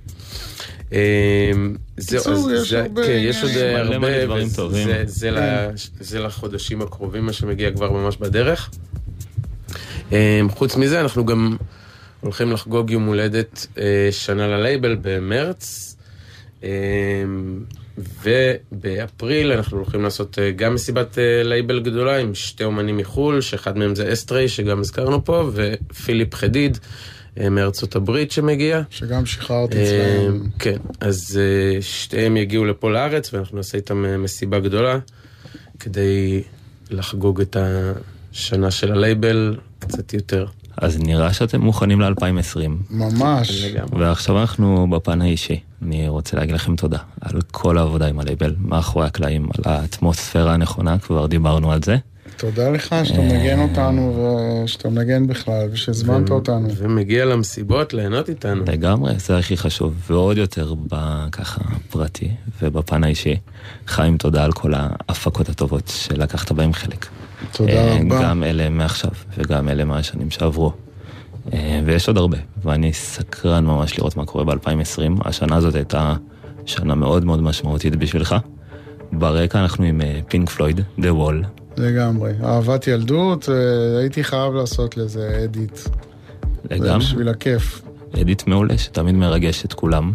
[1.98, 4.88] בקיצור, יש זה- הרבה כן, יש עוד הרבה, דברים וזה- טובים.
[4.88, 5.68] זה- זה ל-
[6.00, 8.70] זה לחודשים הקרובים, מה שמגיע כבר ממש בדרך.
[10.50, 11.58] חוץ מזה, אנחנו גם
[12.22, 13.68] הולכים לחגוג יום הולדת
[14.12, 15.96] שנה ללייבל במרץ.
[18.24, 23.78] ובאפריל אנחנו הולכים לעשות אה, גם מסיבת אה, לייבל גדולה עם שתי אומנים מחו"ל, שאחד
[23.78, 26.78] מהם זה אסטריי, שגם הזכרנו פה, ופיליפ חדיד
[27.40, 28.82] אה, מארצות הברית שמגיע.
[28.90, 30.50] שגם שחררתי אצלם.
[30.60, 31.40] כן, אז
[31.82, 35.00] שתיהם יגיעו לפה לארץ ואנחנו נעשה איתם מסיבה גדולה
[35.80, 36.44] כדי
[36.92, 40.46] לחגוג את השנה של הלייבל קצת יותר.
[40.82, 42.70] אז נראה שאתם מוכנים ל-2020.
[42.90, 43.66] ממש.
[44.00, 45.60] ועכשיו אנחנו בפן האישי.
[45.82, 51.00] אני רוצה להגיד לכם תודה על כל העבודה עם הלייבל, מאחורי הקלעים, על האטמוספירה הנכונה,
[51.00, 51.98] כבר דיברנו על זה.
[52.38, 54.30] תודה לך שאתה מנגן אותנו
[54.64, 56.68] ושאתה מנגן בכלל ושהזמנת אותנו.
[56.76, 58.64] ומגיע למסיבות ליהנות איתנו.
[58.68, 63.36] לגמרי, זה הכי חשוב, ועוד יותר בככה פרטי ובפן האישי.
[63.88, 67.06] חיים, תודה על כל ההפקות הטובות שלקחת בהם חלק.
[67.52, 68.24] תודה אה, רבה.
[68.24, 70.74] גם אלה מעכשיו וגם אלה מהשנים שעברו.
[71.54, 75.28] אה, ויש עוד הרבה, ואני סקרן ממש לראות מה קורה ב-2020.
[75.28, 76.16] השנה הזאת הייתה
[76.66, 78.36] שנה מאוד מאוד משמעותית בשבילך.
[79.12, 81.48] ברקע אנחנו עם פינק פלויד, The Wall.
[81.78, 82.32] לגמרי.
[82.44, 85.76] אהבת ילדות, אה, הייתי חייב לעשות לזה אדיט.
[85.76, 85.90] זה
[86.70, 87.00] לגמרי.
[87.00, 87.82] בשביל הכיף.
[88.22, 90.12] אדיט מעולה שתמיד מרגש את כולם.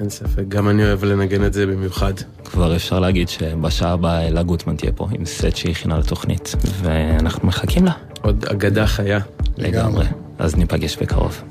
[0.00, 2.12] אין ספק, גם אני אוהב לנגן את זה במיוחד.
[2.44, 7.48] כבר אפשר להגיד שבשעה הבאה אלה גוטמן תהיה פה עם סט שהיא הכינה לתוכנית, ואנחנו
[7.48, 7.92] מחכים לה.
[8.22, 9.20] עוד אגדה חיה.
[9.58, 10.06] לגמרי.
[10.38, 11.42] אז ניפגש בקרוב.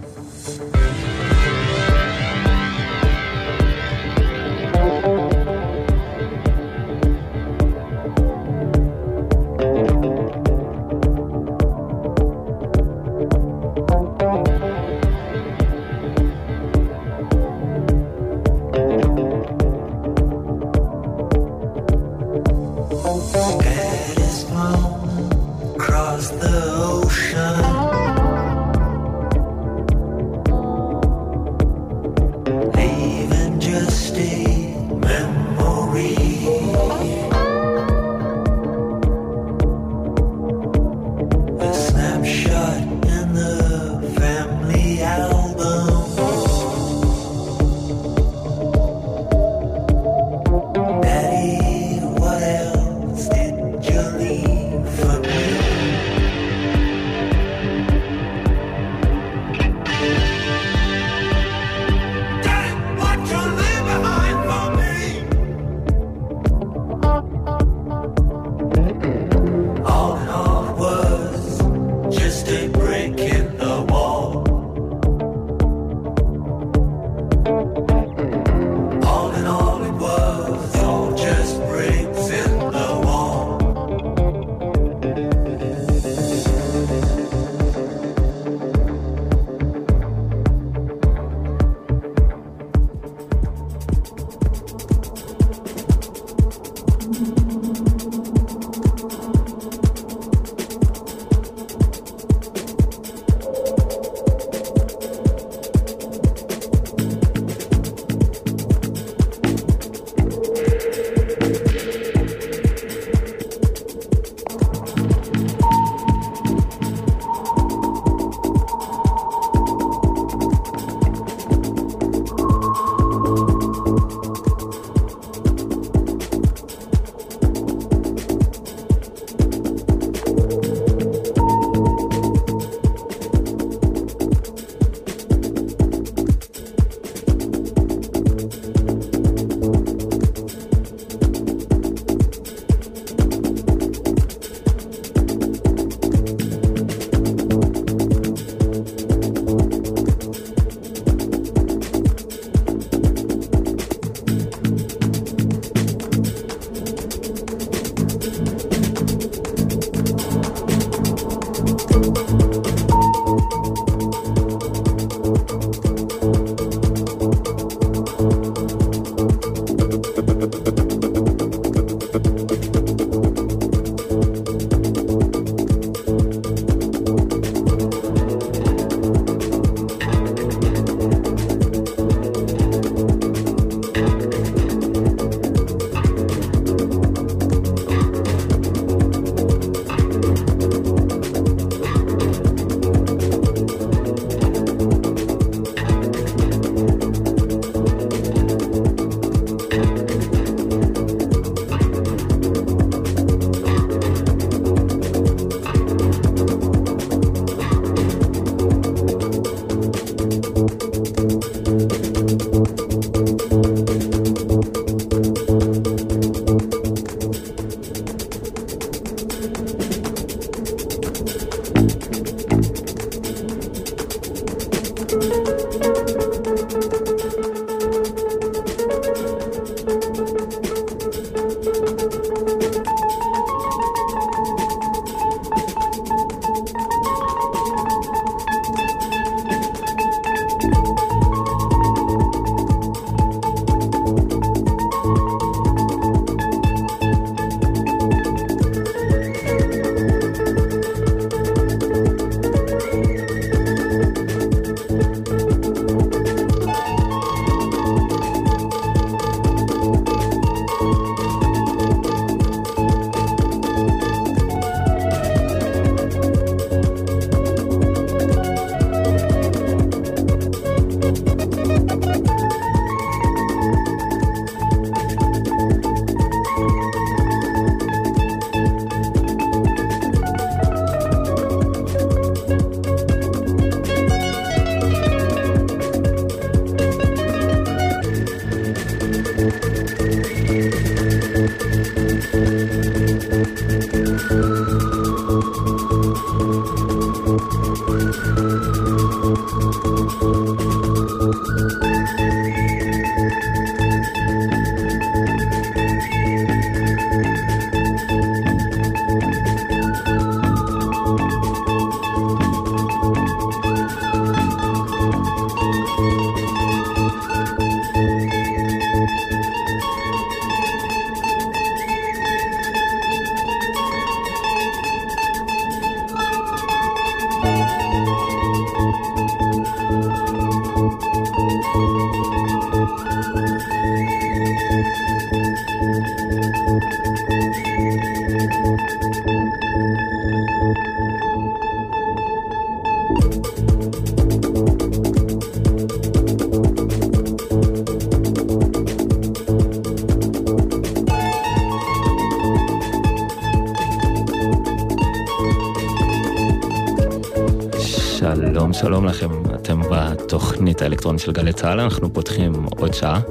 [358.74, 359.30] שלום, לכם.
[359.55, 363.21] אתם בתוכנית האלקטרונית של גלי צה"ל, אנחנו פותחים עוד שעה.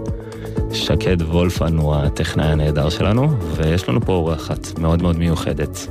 [0.72, 5.86] שקד וולפן הוא הטכנאי הנהדר שלנו, ויש לנו פה אורחת מאוד מאוד מיוחדת,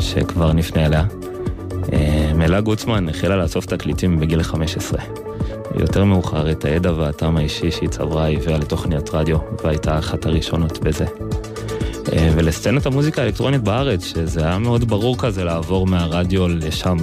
[0.00, 1.04] שכבר נפנה אליה.
[1.92, 5.00] אה, מלה גוצמן החלה לאסוף תקליטים בגיל 15.
[5.78, 11.04] יותר מאוחר את הידע והטעם האישי שהיא צברה הביאה לתוכניות רדיו, והייתה אחת הראשונות בזה.
[12.12, 16.96] אה, ולסצנת המוזיקה האלקטרונית בארץ, שזה היה מאוד ברור כזה לעבור מהרדיו לשם,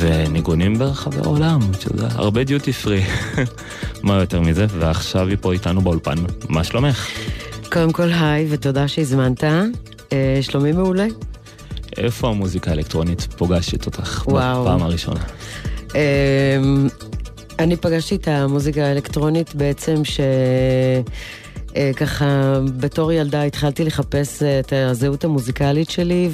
[0.00, 3.02] וניגונים ברחבי העולם, שזה הרבה דיוטי פרי.
[4.02, 4.66] מה יותר מזה?
[4.78, 6.14] ועכשיו היא פה איתנו באולפן.
[6.48, 7.08] מה שלומך?
[7.72, 9.44] קודם כל היי ותודה שהזמנת.
[10.12, 11.06] אה, שלומי מעולה.
[11.96, 14.64] איפה המוזיקה האלקטרונית פוגשת אותך וואו.
[14.64, 15.20] בפעם הראשונה?
[15.94, 16.58] אה,
[17.58, 20.20] אני פגשתי את המוזיקה האלקטרונית בעצם ש...
[21.76, 26.28] אה, ככה בתור ילדה התחלתי לחפש את הזהות המוזיקלית שלי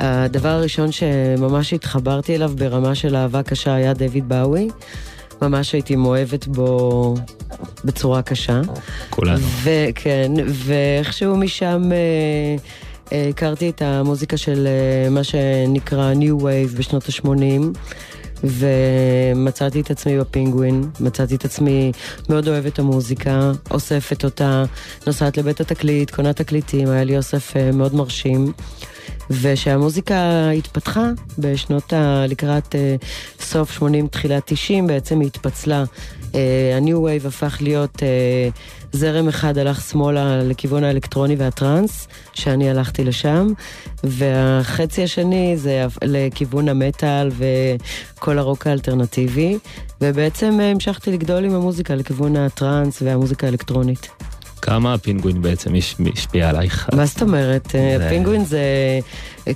[0.00, 4.68] והדבר הראשון שממש התחברתי אליו ברמה של אהבה קשה היה דויד באווי.
[5.42, 7.14] ממש הייתי מאוהבת בו
[7.84, 8.60] בצורה קשה.
[9.10, 9.46] כולנו.
[9.62, 11.96] וכן, ואיכשהו משם אה,
[13.12, 17.78] אה, הכרתי את המוזיקה של אה, מה שנקרא New Wave בשנות ה-80.
[18.44, 21.92] ומצאתי את עצמי בפינגווין, מצאתי את עצמי
[22.28, 24.64] מאוד אוהבת את המוזיקה, אוספת אותה,
[25.06, 28.52] נוסעת לבית התקליט, קונה תקליטים, היה לי אוסף אה, מאוד מרשים.
[29.30, 32.26] ושהמוזיקה התפתחה בשנות ה...
[32.28, 32.96] לקראת אה,
[33.40, 35.84] סוף 80, תחילת 90, בעצם היא התפצלה.
[36.34, 38.48] אה, ה-New Wave הפך להיות אה,
[38.92, 43.52] זרם אחד הלך שמאלה לכיוון האלקטרוני והטראנס, שאני הלכתי לשם,
[44.04, 49.58] והחצי השני זה לכיוון המטאל וכל הרוק האלטרנטיבי,
[50.00, 54.08] ובעצם אה, המשכתי לגדול עם המוזיקה לכיוון הטראנס והמוזיקה האלקטרונית.
[54.64, 56.88] כמה הפינגווין בעצם הש- השפיע עלייך?
[56.94, 57.68] מה זאת אומרת?
[57.72, 58.60] זה- פינגווין זה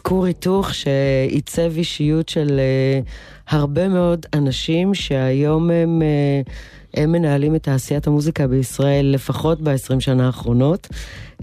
[0.03, 3.01] כור היתוך שעיצב אישיות של אה,
[3.59, 6.41] הרבה מאוד אנשים שהיום הם, אה,
[7.03, 10.89] הם מנהלים את תעשיית המוזיקה בישראל לפחות ב-20 שנה האחרונות.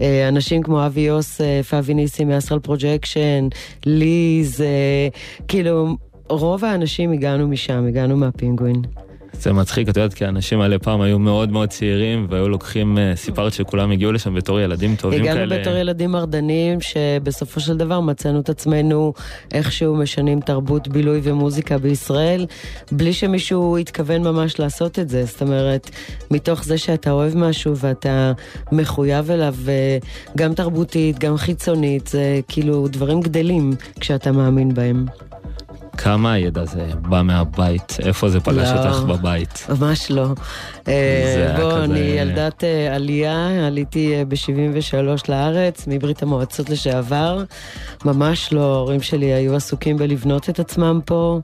[0.00, 3.48] אה, אנשים כמו אבי יוסף, אבי ניסים מ Astral Projection,
[3.86, 4.60] ליז,
[5.48, 5.96] כאילו
[6.28, 8.82] רוב האנשים הגענו משם, הגענו מהפינגווין.
[9.40, 13.12] זה מצחיק, את יודעת, כי האנשים האלה פעם היו מאוד מאוד צעירים, והיו לוקחים, אה,
[13.16, 15.42] סיפרת שכולם הגיעו לשם בתור ילדים טובים כאלה.
[15.42, 19.12] הגענו בתור ילדים מרדנים, שבסופו של דבר מצאנו את עצמנו
[19.52, 22.46] איכשהו משנים תרבות, בילוי ומוזיקה בישראל,
[22.92, 25.24] בלי שמישהו התכוון ממש לעשות את זה.
[25.24, 25.90] זאת אומרת,
[26.30, 28.32] מתוך זה שאתה אוהב משהו ואתה
[28.72, 29.98] מחויב אליו, אה,
[30.36, 35.06] גם תרבותית, גם חיצונית, זה כאילו דברים גדלים כשאתה מאמין בהם.
[35.96, 37.96] כמה הידע הזה בא מהבית?
[38.02, 38.84] איפה זה פגש לא.
[38.84, 39.66] אותך בבית?
[39.80, 40.22] ממש לא.
[40.88, 44.94] אה, זה היה בוא, כזה- אני ילדת אה, עלייה, עליתי ב-73
[45.28, 47.42] לארץ, מברית המועצות לשעבר.
[48.04, 51.40] ממש לא, ההורים שלי היו עסוקים בלבנות את עצמם פה.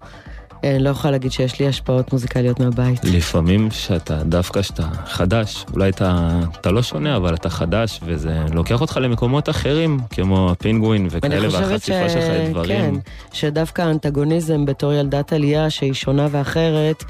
[0.65, 3.05] אה, לא יכולה להגיד שיש לי השפעות מוזיקליות מהבית.
[3.05, 8.81] לפעמים שאתה, דווקא שאתה חדש, אולי אתה, אתה לא שונה, אבל אתה חדש, וזה לוקח
[8.81, 13.01] אותך למקומות אחרים, כמו הפינגווין אני וכאלה, חושבת והחשיפה שלך כן, לדברים.
[13.33, 17.05] שדווקא האנטגוניזם בתור ילדת עלייה שהיא שונה ואחרת,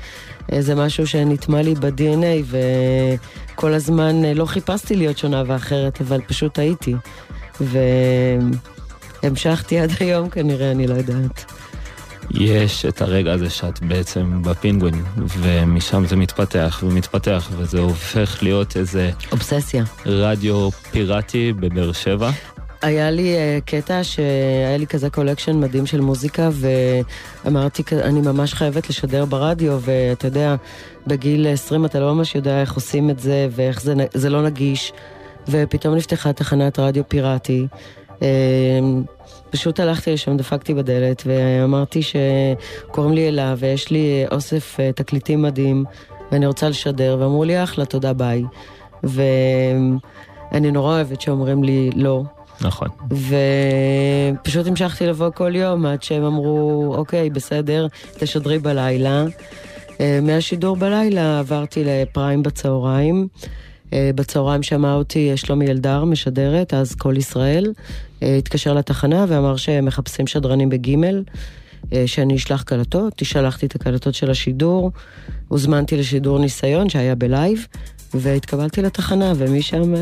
[0.53, 2.57] אה, זה משהו שנטמע לי ב-DNA,
[3.55, 6.95] וכל הזמן אה, לא חיפשתי להיות שונה ואחרת, אבל פשוט הייתי.
[9.23, 11.52] והמשכתי עד היום כנראה, אני לא יודעת.
[12.31, 19.11] יש את הרגע הזה שאת בעצם בפינגווין, ומשם זה מתפתח ומתפתח, וזה הופך להיות איזה
[19.33, 19.85] אובססיה.
[20.07, 22.31] רדיו פיראטי בבאר שבע.
[22.83, 28.89] היה לי uh, קטע שהיה לי כזה collection מדהים של מוזיקה ואמרתי, אני ממש חייבת
[28.91, 30.55] לשדר ברדיו ואתה יודע,
[31.07, 34.93] בגיל 20 אתה לא ממש יודע איך עושים את זה ואיך זה, זה לא נגיש
[35.49, 37.67] ופתאום נפתחה תחנת רדיו פיראטי.
[39.53, 45.85] פשוט הלכתי לשם, דפקתי בדלת ואמרתי שקוראים לי אלה ויש לי אוסף אה, תקליטים מדהים
[46.33, 48.45] ואני רוצה לשדר ואמרו לי אחלה, תודה ביי.
[49.03, 52.23] ואני נורא אוהבת שאומרים לי לא.
[52.61, 52.89] נכון.
[54.41, 57.87] ופשוט המשכתי לבוא כל יום עד שהם אמרו, אוקיי, בסדר,
[58.19, 59.25] תשדרי בלילה.
[60.01, 63.29] אה, מהשידור בלילה עברתי לפריים בצהריים.
[63.93, 67.73] אה, בצהריים שמע אותי שלומי אלדר, משדרת, אז כל ישראל.
[68.23, 71.23] אה, התקשר לתחנה ואמר שהם מחפשים שדרנים בגימל,
[71.93, 73.23] אה, שאני אשלח קלטות.
[73.23, 74.91] שלחתי את הקלטות של השידור,
[75.49, 77.67] הוזמנתי לשידור ניסיון שהיה בלייב,
[78.15, 79.95] והתקבלתי לתחנה, ומשם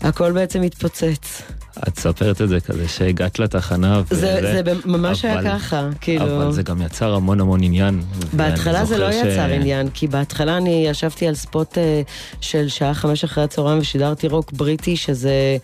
[0.00, 1.42] הכל בעצם התפוצץ.
[1.88, 4.38] את ספרת את זה כזה שהגעת לתחנה וזה...
[4.40, 6.24] זה, זה ממש היה אבל- ככה, כאילו...
[6.24, 8.02] אבל זה גם יצר המון המון עניין.
[8.32, 12.02] בהתחלה זה לא זוכר יצר עניין, כי בהתחלה אני ישבתי על spot אה,
[12.40, 15.56] של שעה חמש אחרי הצהריים ושידרתי רוק בריטי, שזה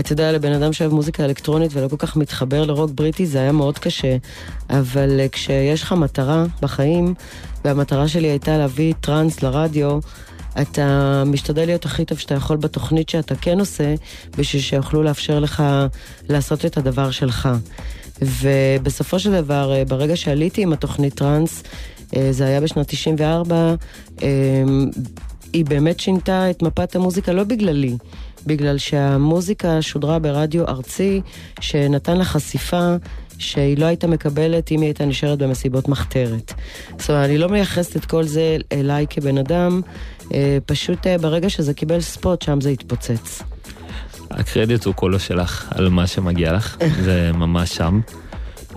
[0.00, 3.52] אתה יודע, לבן אדם שאוהב מוזיקה אלקטרונית ולא כל כך מתחבר לרוק בריטי, זה היה
[3.52, 4.16] מאוד קשה.
[4.70, 7.14] אבל אה, כשיש לך מטרה בחיים,
[7.64, 9.98] והמטרה שלי הייתה להביא טראנס לרדיו,
[10.60, 13.94] אתה משתדל להיות הכי טוב שאתה יכול בתוכנית שאתה כן עושה,
[14.38, 15.62] בשביל שיוכלו לאפשר לך
[16.28, 17.48] לעשות את הדבר שלך.
[18.22, 21.62] ובסופו של דבר, אה, ברגע שעליתי עם התוכנית טראנס,
[22.16, 23.74] אה, זה היה בשנת 94,
[24.22, 24.28] אה,
[25.52, 27.96] היא באמת שינתה את מפת המוזיקה לא בגללי,
[28.46, 31.20] בגלל שהמוזיקה שודרה ברדיו ארצי,
[31.60, 32.96] שנתן לה חשיפה
[33.38, 36.54] שהיא לא הייתה מקבלת אם היא הייתה נשארת במסיבות מחתרת.
[36.98, 39.80] זאת אומרת, אני לא מייחסת את כל זה אליי כבן אדם,
[40.66, 43.42] פשוט אה, ברגע שזה קיבל ספוט, שם זה התפוצץ.
[44.30, 48.00] הקרדיט הוא כולו שלך על מה שמגיע לך, זה ממש שם.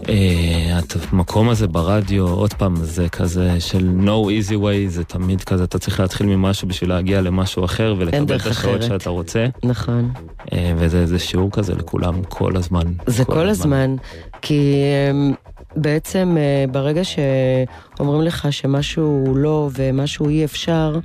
[0.09, 0.79] אה,
[1.11, 5.79] המקום הזה ברדיו, עוד פעם, זה כזה של no easy way, זה תמיד כזה, אתה
[5.79, 8.83] צריך להתחיל ממשהו בשביל להגיע למשהו אחר ולקבל את השעות.
[8.83, 9.45] שאתה רוצה.
[9.63, 10.11] נכון.
[10.53, 12.83] אה, וזה זה שיעור כזה לכולם כל הזמן.
[13.07, 13.95] זה כל הזמן,
[14.41, 14.75] כי
[15.11, 15.33] אמ,
[15.75, 20.99] בעצם אה, ברגע שאומרים לך שמשהו הוא לא ומשהו אי אפשר, אה,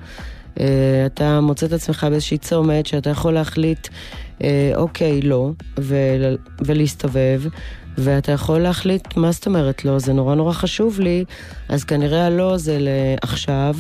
[1.07, 3.89] אתה מוצא את עצמך באיזושהי צומת שאתה יכול להחליט,
[4.43, 7.43] אה, אוקיי, לא, ול- ולהסתובב.
[7.99, 11.25] ואתה יכול להחליט, מה זאת אומרת לא, זה נורא נורא חשוב לי,
[11.69, 13.75] אז כנראה הלא זה לעכשיו,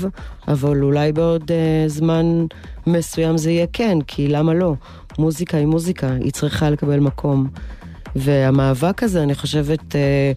[0.48, 2.26] אבל אולי בעוד אה, זמן
[2.86, 4.74] מסוים זה יהיה כן, כי למה לא?
[5.18, 7.48] מוזיקה היא מוזיקה, היא צריכה לקבל מקום.
[8.16, 10.32] והמאבק הזה, אני חושבת, אה,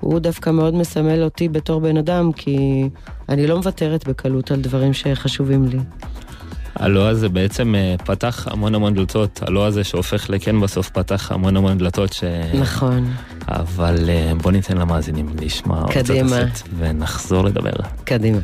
[0.00, 2.88] הוא דווקא מאוד מסמל אותי בתור בן אדם, כי
[3.28, 5.78] אני לא מוותרת בקלות על דברים שחשובים לי.
[6.74, 11.56] הלא הזה בעצם אה, פתח המון המון דלתות, הלא הזה שהופך לכן בסוף פתח המון
[11.56, 12.24] המון דלתות ש...
[12.54, 13.12] נכון,
[13.48, 16.04] אבל אה, בוא ניתן למאזינים לשמוע עוד קצת.
[16.10, 17.72] הסט ונחזור לדבר.
[18.04, 18.38] קדימה.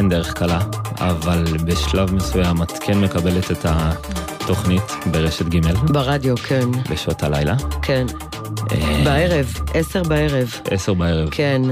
[0.00, 0.60] שאין דרך קלה,
[0.98, 5.60] אבל בשלב מסוים את כן מקבלת את התוכנית ברשת ג'
[5.92, 7.54] ברדיו, כן, בשעות הלילה.
[7.82, 8.06] כן.
[8.72, 10.60] אה, בערב, עשר בערב.
[10.70, 11.28] עשר בערב.
[11.30, 11.62] כן.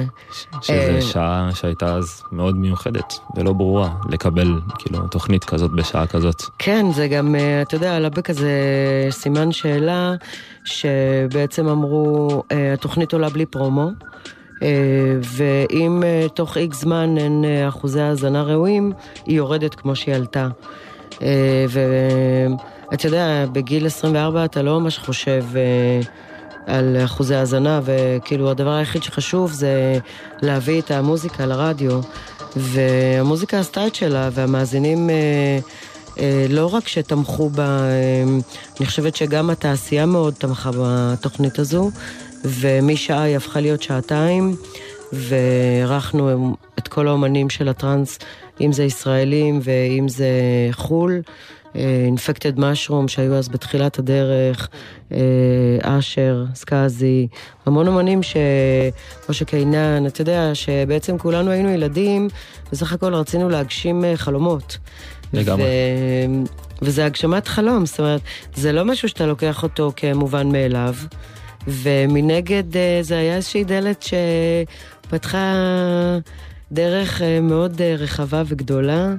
[0.62, 6.42] שזה אה, שעה שהייתה אז מאוד מיוחדת ולא ברורה לקבל כאילו תוכנית כזאת בשעה כזאת.
[6.58, 8.52] כן, זה גם, אה, אתה יודע, עלה בכזה
[9.10, 10.12] סימן שאלה,
[10.64, 12.42] שבעצם אמרו,
[12.74, 13.90] התוכנית עולה בלי פרומו,
[15.22, 18.92] ואם אה, תוך איקס זמן אין אה, אחוזי האזנה ראויים,
[19.26, 20.48] היא יורדת כמו שהיא עלתה.
[21.22, 21.66] אה,
[22.90, 26.00] ואתה יודע, בגיל 24 אתה לא ממש חושב אה,
[26.66, 29.98] על אחוזי האזנה, וכאילו הדבר היחיד שחשוב זה
[30.42, 32.00] להביא את המוזיקה לרדיו.
[32.56, 35.58] והמוזיקה עשתה את שלה, והמאזינים אה,
[36.18, 38.22] אה, לא רק שתמכו בה, אה,
[38.80, 41.90] אני חושבת שגם התעשייה מאוד תמכה בתוכנית הזו,
[42.44, 44.56] ומשעה היא הפכה להיות שעתיים,
[45.12, 48.18] ואירחנו את כל האומנים של הטראנס,
[48.60, 50.28] אם זה ישראלים ואם זה
[50.72, 51.22] חו"ל.
[51.74, 54.68] אינפקטד משרום שהיו אז בתחילת הדרך,
[55.12, 55.18] אה,
[55.82, 57.28] אשר, סקאזי,
[57.66, 58.36] המון אומנים ש...
[59.28, 62.28] משה קינן, אתה יודע, שבעצם כולנו היינו ילדים,
[62.72, 64.78] בסך הכל רצינו להגשים אה, חלומות.
[65.32, 65.64] לגמרי.
[65.64, 65.68] ו...
[66.82, 68.20] וזה הגשמת חלום, זאת אומרת,
[68.54, 70.94] זה לא משהו שאתה לוקח אותו כמובן מאליו,
[71.68, 74.06] ומנגד אה, זה היה איזושהי דלת
[75.06, 75.54] שפתחה
[76.72, 79.14] דרך אה, מאוד אה, רחבה וגדולה.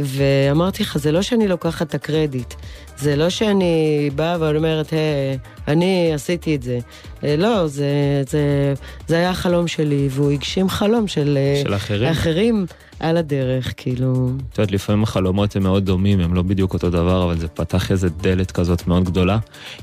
[0.00, 2.54] ואמרתי לך, זה לא שאני לוקחת את הקרדיט,
[2.96, 5.38] זה לא שאני באה ואומרת, היי,
[5.68, 6.78] אני עשיתי את זה.
[7.22, 8.74] לא, זה, זה,
[9.06, 12.08] זה היה החלום שלי, והוא הגשים חלום של, של אחרים.
[12.08, 12.66] אחרים
[13.02, 14.30] על הדרך, כאילו...
[14.52, 17.90] את יודעת, לפעמים החלומות הם מאוד דומים, הם לא בדיוק אותו דבר, אבל זה פתח
[17.90, 19.38] איזה דלת כזאת מאוד גדולה.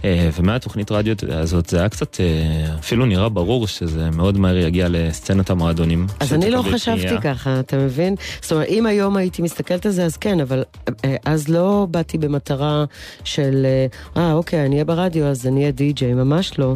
[0.05, 4.87] אה, ומהתוכנית רדיו הזאת זה היה קצת, אה, אפילו נראה ברור שזה מאוד מהר יגיע
[4.89, 6.07] לסצנת המועדונים.
[6.19, 7.21] אז אני לא חשבתי פנייה.
[7.21, 8.15] ככה, אתה מבין?
[8.41, 10.63] זאת אומרת, אם היום הייתי מסתכלת על זה, אז כן, אבל
[11.05, 12.85] אה, אז לא באתי במטרה
[13.23, 13.65] של,
[14.17, 16.75] אה, אוקיי, אני אהיה ברדיו, אז אני אהיה די-ג'יי, ממש לא.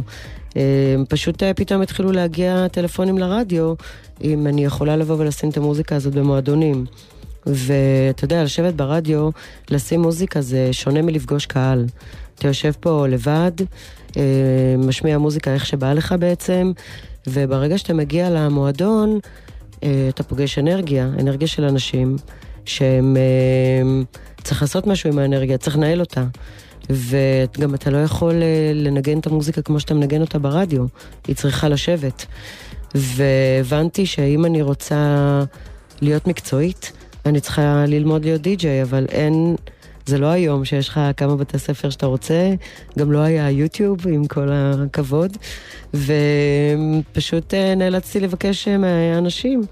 [0.56, 0.62] אה,
[1.08, 3.74] פשוט אה, פתאום התחילו להגיע טלפונים לרדיו,
[4.24, 6.86] אם אני יכולה לבוא ולשים את המוזיקה הזאת במועדונים.
[7.46, 9.30] ואתה יודע, לשבת ברדיו,
[9.70, 11.84] לשים מוזיקה זה שונה מלפגוש קהל.
[12.34, 13.52] אתה יושב פה לבד,
[14.16, 14.22] אה,
[14.78, 16.72] משמיע מוזיקה איך שבא לך בעצם,
[17.26, 19.18] וברגע שאתה מגיע למועדון,
[20.08, 22.16] אתה פוגש אנרגיה, אנרגיה של אנשים,
[22.64, 23.16] שהם...
[24.44, 26.24] צריך לעשות משהו עם האנרגיה, צריך לנהל אותה.
[26.90, 30.86] וגם אתה לא יכול אה, לנגן את המוזיקה כמו שאתה מנגן אותה ברדיו,
[31.26, 32.26] היא צריכה לשבת.
[32.94, 35.40] והבנתי שאם אני רוצה
[36.00, 36.92] להיות מקצועית,
[37.26, 39.56] אני צריכה ללמוד להיות די-ג'יי, אבל אין,
[40.06, 42.54] זה לא היום שיש לך כמה בתי ספר שאתה רוצה,
[42.98, 45.36] גם לא היה יוטיוב, עם כל הכבוד,
[45.94, 49.62] ופשוט אה, נאלצתי לבקש אה, מהאנשים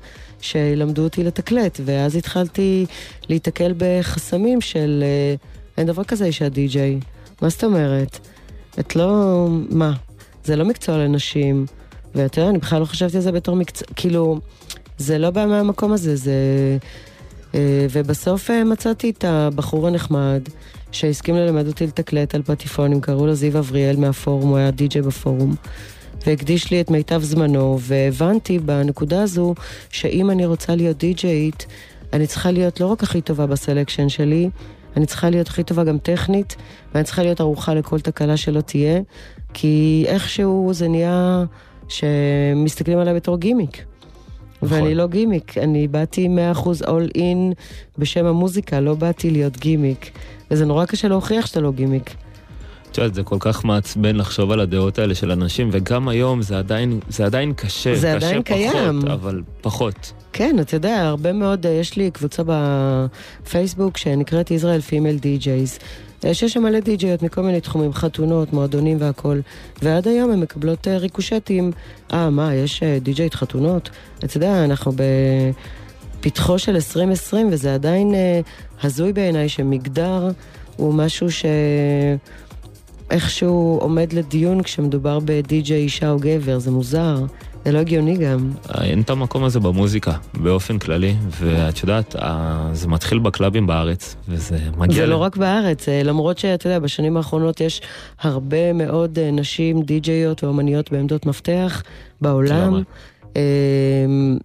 [0.41, 2.87] שילמדו אותי לתקלט, ואז התחלתי
[3.29, 5.35] להיתקל בחסמים של אה,
[5.77, 7.01] אין דבר כזה אישה די-ג'יי.
[7.43, 8.19] מה זאת אומרת?
[8.81, 9.47] את לא...
[9.70, 9.93] מה?
[10.44, 11.66] זה לא מקצוע לנשים,
[12.15, 14.40] ואתה יודע, אני בכלל לא חשבתי על זה בתור מקצוע, כאילו,
[14.99, 16.32] זה לא בא מהמקום הזה, זה...
[17.55, 20.43] אה, ובסוף אה, מצאתי את הבחור הנחמד,
[20.93, 25.55] שהסכים ללמד אותי לתקלט על פטיפונים, קראו לו זיו אבריאל מהפורום, הוא היה די-ג'יי בפורום.
[26.27, 29.55] והקדיש לי את מיטב זמנו, והבנתי בנקודה הזו
[29.90, 31.66] שאם אני רוצה להיות די-ג'יית,
[32.12, 34.51] אני צריכה להיות לא רק הכי טובה בסלקשן שלי,
[34.97, 36.56] אני צריכה להיות הכי טובה גם טכנית,
[36.94, 39.01] ואני צריכה להיות ערוכה לכל תקלה שלא תהיה,
[39.55, 41.44] כי איכשהו זה נהיה
[41.89, 43.85] שמסתכלים עליי בתור גימיק.
[44.62, 44.78] נכון.
[44.78, 47.55] ואני לא גימיק, אני באתי 100% all in
[47.98, 50.10] בשם המוזיקה, לא באתי להיות גימיק.
[50.51, 52.14] וזה נורא קשה להוכיח שאתה לא גימיק.
[52.90, 56.59] את יודעת, זה כל כך מעצבן לחשוב על הדעות האלה של אנשים, וגם היום זה
[56.59, 57.94] עדיין, זה עדיין קשה.
[57.94, 59.06] זה קשה עדיין פחות, קיים.
[59.06, 60.12] אבל פחות.
[60.33, 65.79] כן, אתה יודע, הרבה מאוד, אה, יש לי קבוצה בפייסבוק שנקראת ישראל פימל די-ג'ייז.
[66.25, 69.43] אה, שיש שם מלא די-ג'יות מכל מיני תחומים, חתונות, מועדונים והכול.
[69.83, 71.73] ועד היום הן מקבלות אה, ריקושטים.
[72.13, 73.91] אה, מה, יש די-ג'יית חתונות?
[74.25, 74.93] אתה יודע, אנחנו
[76.21, 78.15] בפתחו של 2020, וזה עדיין
[78.83, 80.31] הזוי בעיניי שמגדר
[80.77, 81.45] הוא משהו ש...
[83.11, 87.25] איכשהו עומד לדיון כשמדובר בדי-ג'יי אישה או גבר, זה מוזר.
[87.65, 88.51] זה לא הגיוני גם.
[88.81, 94.59] אין את המקום הזה במוזיקה, באופן כללי, ואת יודעת, ה- זה מתחיל בקלאבים בארץ, וזה
[94.77, 94.97] מגיע...
[94.97, 97.81] זה ל- לא רק בארץ, אה, למרות שאתה יודע, בשנים האחרונות יש
[98.21, 101.83] הרבה מאוד אה, נשים די-ג'יות ואומניות בעמדות מפתח
[102.21, 102.83] בעולם.
[103.37, 103.43] אה,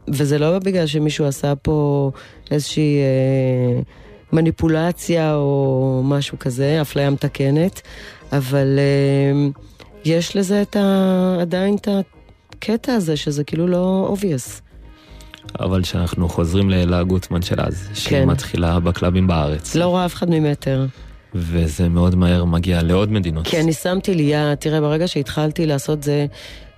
[0.07, 2.11] וזה לא בגלל שמישהו עשה פה
[2.51, 3.81] איזושהי אה,
[4.33, 7.81] מניפולציה או משהו כזה, אפליה מתקנת,
[8.31, 9.47] אבל אה,
[10.05, 11.37] יש לזה את ה...
[11.41, 11.87] עדיין את
[12.57, 14.61] הקטע הזה שזה כאילו לא obvious.
[15.59, 18.29] אבל שאנחנו חוזרים לאלה גוטמן של אז, שהיא כן.
[18.29, 20.85] מתחילה בקלאבים בארץ, לא רואה אף אחד ממטר.
[21.35, 23.47] וזה מאוד מהר מגיע לעוד מדינות.
[23.47, 26.25] כי אני שמתי לי יעד, תראה, ברגע שהתחלתי לעשות זה,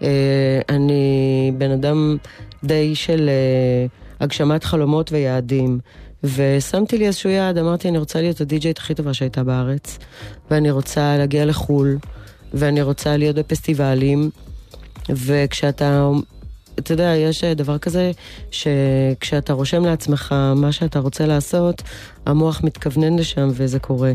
[0.01, 2.17] אה, אני בן אדם
[2.63, 3.85] די של אה,
[4.19, 5.79] הגשמת חלומות ויעדים.
[6.23, 9.97] ושמתי לי איזשהו יעד, אמרתי, אני רוצה להיות הדי-ג'יית הכי טובה שהייתה בארץ,
[10.51, 11.97] ואני רוצה להגיע לחו"ל,
[12.53, 14.29] ואני רוצה להיות בפסטיבלים,
[15.09, 16.09] וכשאתה,
[16.79, 18.11] אתה יודע, יש דבר כזה,
[18.51, 21.81] שכשאתה רושם לעצמך מה שאתה רוצה לעשות,
[22.25, 24.11] המוח מתכוונן לשם וזה קורה.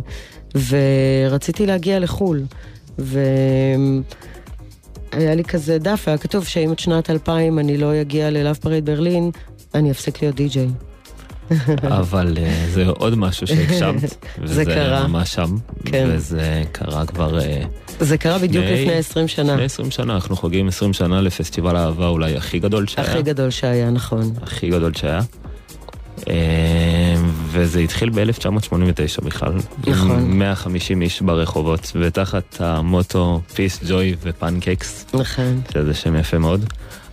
[0.69, 2.43] ורציתי להגיע לחו"ל,
[2.99, 4.03] והיה
[5.13, 9.31] לי כזה דף, היה כתוב שאם עד שנת 2000 אני לא אגיע ללאב פריד ברלין,
[9.75, 10.69] אני אפסיק להיות די-ג'יי.
[12.01, 15.07] אבל אה, זה עוד משהו שהגשמת, וזה קרה.
[15.09, 16.07] ממש שם, כן.
[16.13, 17.63] וזה קרה כבר אה,
[18.01, 19.53] זה קרה בדיוק לפני- לפני 20 שנה.
[19.53, 23.09] לפני 20 שנה, אנחנו חוגגים 20 שנה לפסטיבל האהבה אולי הכי גדול שהיה.
[23.11, 24.33] הכי גדול שהיה, נכון.
[24.43, 25.21] הכי גדול שהיה.
[26.29, 26.35] אה,
[27.47, 29.53] וזה התחיל ב-1989 בכלל.
[29.87, 30.11] נכון.
[30.11, 33.93] עם 150 איש ברחובות, ותחת המוטו Peace, Joy
[34.23, 35.61] ופנקקס, נכון.
[35.75, 36.65] שזה שם יפה מאוד.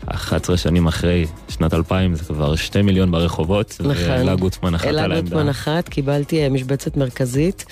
[0.07, 3.95] 11 שנים אחרי, שנת 2000, זה כבר 2 מיליון ברחובות, נכון.
[4.09, 5.21] ואלה גוטמן אחת על אלה העמדה.
[5.21, 7.65] גוטמן אחת, קיבלתי אה, משבצת מרכזית.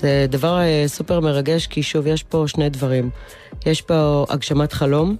[0.00, 3.10] זה דבר אה, סופר מרגש, כי שוב, יש פה שני דברים.
[3.66, 5.16] יש פה הגשמת חלום,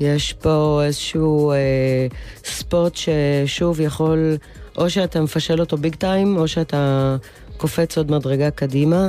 [0.00, 1.56] יש פה איזשהו אה,
[2.44, 4.36] ספורט ששוב יכול,
[4.76, 7.16] או שאתה מפשל אותו ביג טיים, או שאתה
[7.56, 9.08] קופץ עוד מדרגה קדימה.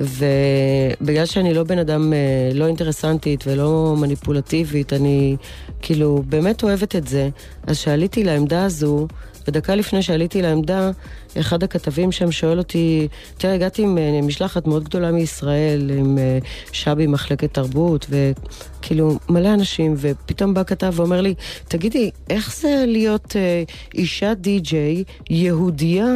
[0.00, 2.18] ובגלל שאני לא בן אדם אה,
[2.54, 5.36] לא אינטרסנטית ולא מניפולטיבית, אני
[5.82, 7.28] כאילו באמת אוהבת את זה.
[7.66, 9.06] אז שעליתי לעמדה הזו,
[9.48, 10.90] ודקה לפני שעליתי לעמדה,
[11.38, 13.08] אחד הכתבים שם שואל אותי,
[13.38, 16.38] תראה, הגעתי עם אה, משלחת מאוד גדולה מישראל, עם אה,
[16.72, 21.34] שבי מחלקת תרבות, וכאילו מלא אנשים, ופתאום בא כתב ואומר לי,
[21.68, 23.62] תגידי, איך זה להיות אה,
[23.94, 26.06] אישה די-ג'יי יהודייה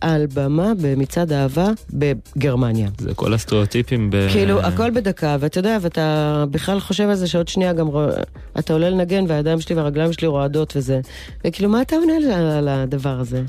[0.00, 2.88] על במה במצעד אהבה בגרמניה?
[2.98, 4.28] זה כל הסטריאוטיפים ב...
[4.32, 7.88] כאילו, הכל בדקה, ואתה יודע, ואתה בכלל חושב על זה שעוד שנייה גם
[8.58, 11.00] אתה עולה לנגן והידיים שלי והרגליים שלי רועדות וזה.
[11.44, 12.12] וכאילו, מה אתה עונה
[12.58, 13.42] על הדבר הזה?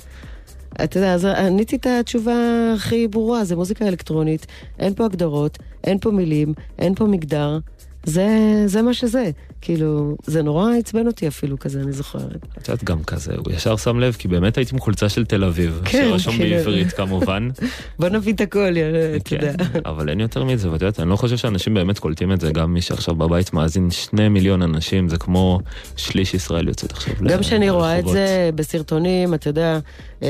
[0.83, 2.33] אתה יודע, אז עניתי את התשובה
[2.75, 4.45] הכי ברורה, זה מוזיקה אלקטרונית,
[4.79, 7.59] אין פה הגדרות, אין פה מילים, אין פה מגדר.
[8.03, 8.27] זה,
[8.65, 9.31] זה מה שזה.
[9.61, 12.35] כאילו, זה נורא עצבן אותי אפילו כזה, אני זוכרת.
[12.57, 15.43] את יודעת, גם כזה, הוא ישר שם לב, כי באמת הייתי עם חולצה של תל
[15.43, 16.55] אביב, כן, שרשום כאילו.
[16.57, 17.49] בעברית כמובן.
[17.99, 18.73] בוא נביא את הכל,
[19.15, 19.65] אתה כן, יודע.
[19.85, 22.73] אבל אין יותר מזה, ואת יודעת, אני לא חושב שאנשים באמת קולטים את זה, גם
[22.73, 25.59] מי שעכשיו בבית מאזין, שני מיליון אנשים, זה כמו
[25.97, 28.13] שליש ישראל יוצאת עכשיו ל- גם כשאני רואה את לרחובות.
[28.13, 29.79] זה בסרטונים, אתה יודע,
[30.21, 30.27] אמ,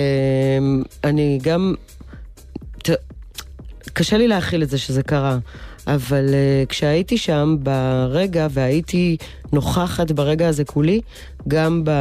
[1.04, 1.74] אני גם...
[3.94, 5.38] קשה לי להכיל את זה שזה קרה,
[5.88, 9.18] אבל uh, כשהייתי שם ברגע, והייתי
[9.54, 11.02] נוכחת ברגע הזה כולי,
[11.48, 11.92] גם ב...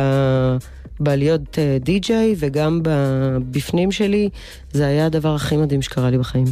[1.00, 2.80] בלהיות אה, די-ג'יי וגם
[3.50, 4.28] בפנים שלי,
[4.72, 6.46] זה היה הדבר הכי מדהים שקרה לי בחיים.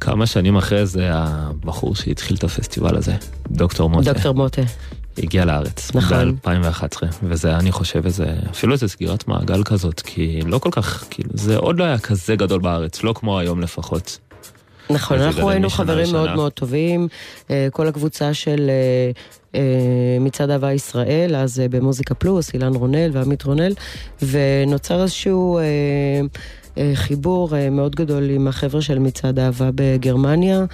[0.00, 3.14] כמה שנים אחרי זה, הבחור שהתחיל את הפסטיבל הזה,
[3.50, 4.62] דוקטור מוטה, דוקטור מוטה.
[5.18, 6.32] הגיע לארץ, נכון.
[6.44, 11.30] ב-2011, וזה אני חושב, איזה, אפילו איזה סגירת מעגל כזאת, כי לא כל כך, כאילו,
[11.34, 14.18] זה עוד לא היה כזה גדול בארץ, לא כמו היום לפחות.
[14.90, 16.18] נכון, אנחנו היינו חברים לשנה.
[16.18, 17.08] מאוד מאוד טובים.
[17.50, 19.10] אה, כל הקבוצה של אה,
[19.60, 23.72] אה, מצעד אהבה ישראל, אז במוזיקה פלוס, אילן רונל ועמית רונל,
[24.22, 25.60] ונוצר איזשהו
[26.94, 30.64] חיבור מאוד גדול עם החבר'ה של מצעד אהבה בגרמניה,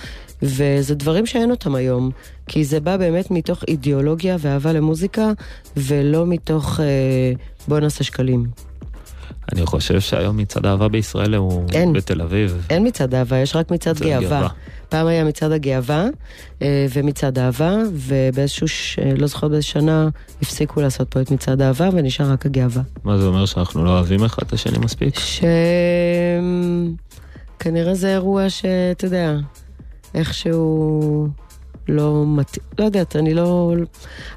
[0.42, 2.10] וזה דברים שאין אותם היום,
[2.46, 5.32] כי זה בא באמת מתוך אידיאולוגיה ואהבה למוזיקה,
[5.76, 7.32] ולא מתוך אה,
[7.68, 8.46] בוא נעשה שקלים.
[9.52, 11.92] אני חושב שהיום מצעד אהבה בישראל הוא אין.
[11.92, 12.66] בתל אביב.
[12.70, 14.20] אין מצעד אהבה, יש רק מצעד גאווה.
[14.20, 14.48] גאווה.
[14.88, 16.06] פעם היה מצעד הגאווה
[16.62, 18.98] אה, ומצעד אהבה, ובאיזשהו, ש...
[19.18, 20.08] לא זוכרת באיזה שנה,
[20.42, 22.82] הפסיקו לעשות פה את מצעד אהבה ונשאר רק הגאווה.
[23.04, 25.14] מה זה אומר שאנחנו לא אוהבים אחד את השני מספיק?
[27.58, 29.36] שכנראה זה אירוע שאתה יודע,
[30.14, 31.28] איכשהו
[31.88, 33.74] לא מתאים, לא יודעת, אני לא...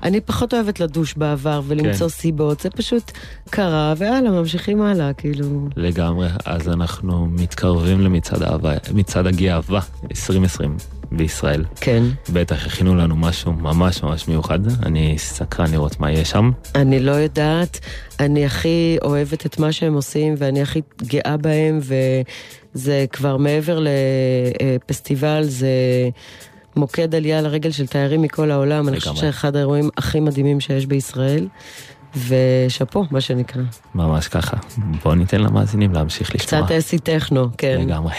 [0.04, 2.14] אני פחות אוהבת לדוש בעבר ולמצוא כן.
[2.14, 3.12] סיבות, זה פשוט
[3.50, 5.68] קרה, והלאה, ממשיכים הלאה, כאילו...
[5.76, 6.28] לגמרי.
[6.46, 9.80] אז אנחנו מתקרבים למצעד האהבה, מצעד הגאווה
[10.12, 10.78] 2020
[11.12, 11.64] בישראל.
[11.76, 12.04] כן.
[12.34, 14.60] בטח הכינו לנו משהו ממש ממש מיוחד.
[14.84, 16.52] אני סקרן לראות מה יהיה שם.
[16.76, 17.80] אני לא יודעת,
[18.20, 21.80] אני הכי אוהבת את מה שהם עושים ואני הכי גאה בהם
[22.76, 25.70] וזה כבר מעבר לפסטיבל, זה
[26.76, 28.88] מוקד עלייה לרגל של תיירים מכל העולם.
[28.88, 29.18] אני חושבת.
[29.18, 31.48] שאחד האירועים הכי מדהימים שיש בישראל,
[32.28, 33.62] ושאפו, מה שנקרא.
[33.96, 34.58] ממש ככה.
[35.04, 36.66] בואו ניתן למאזינים להמשיך לשמוע.
[36.66, 37.78] קצת אסי טכנו, כן.
[37.82, 38.14] לגמרי.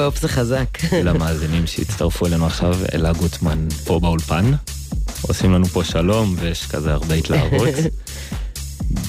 [0.00, 0.68] הופ זה חזק.
[1.04, 4.52] למאזינים שהצטרפו אלינו עכשיו, אלה גוטמן פה באולפן.
[5.22, 7.68] עושים לנו פה שלום ויש כזה הרבה התלהבות.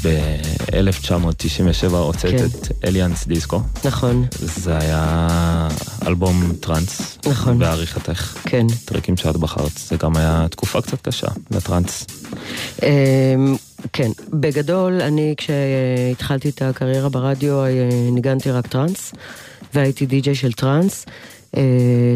[0.04, 2.46] ב-1997 הוצאת כן.
[2.46, 3.62] את אליאנס דיסקו.
[3.86, 5.68] נכון, זה היה
[6.08, 7.18] אלבום טראנס.
[7.28, 7.60] נכון.
[7.60, 8.38] בעריכתך.
[8.44, 8.68] כן.
[8.86, 9.78] טרקים שאת בחרת.
[9.78, 12.06] זה גם היה תקופה קצת קשה לטראנס.
[12.84, 13.56] אמ,
[13.94, 17.70] כן, בגדול, אני כשהתחלתי את הקריירה ברדיו, אה,
[18.12, 19.14] ניגנתי רק טראנס,
[19.74, 21.06] והייתי די-ג'יי של טראנס,
[21.58, 21.62] אה,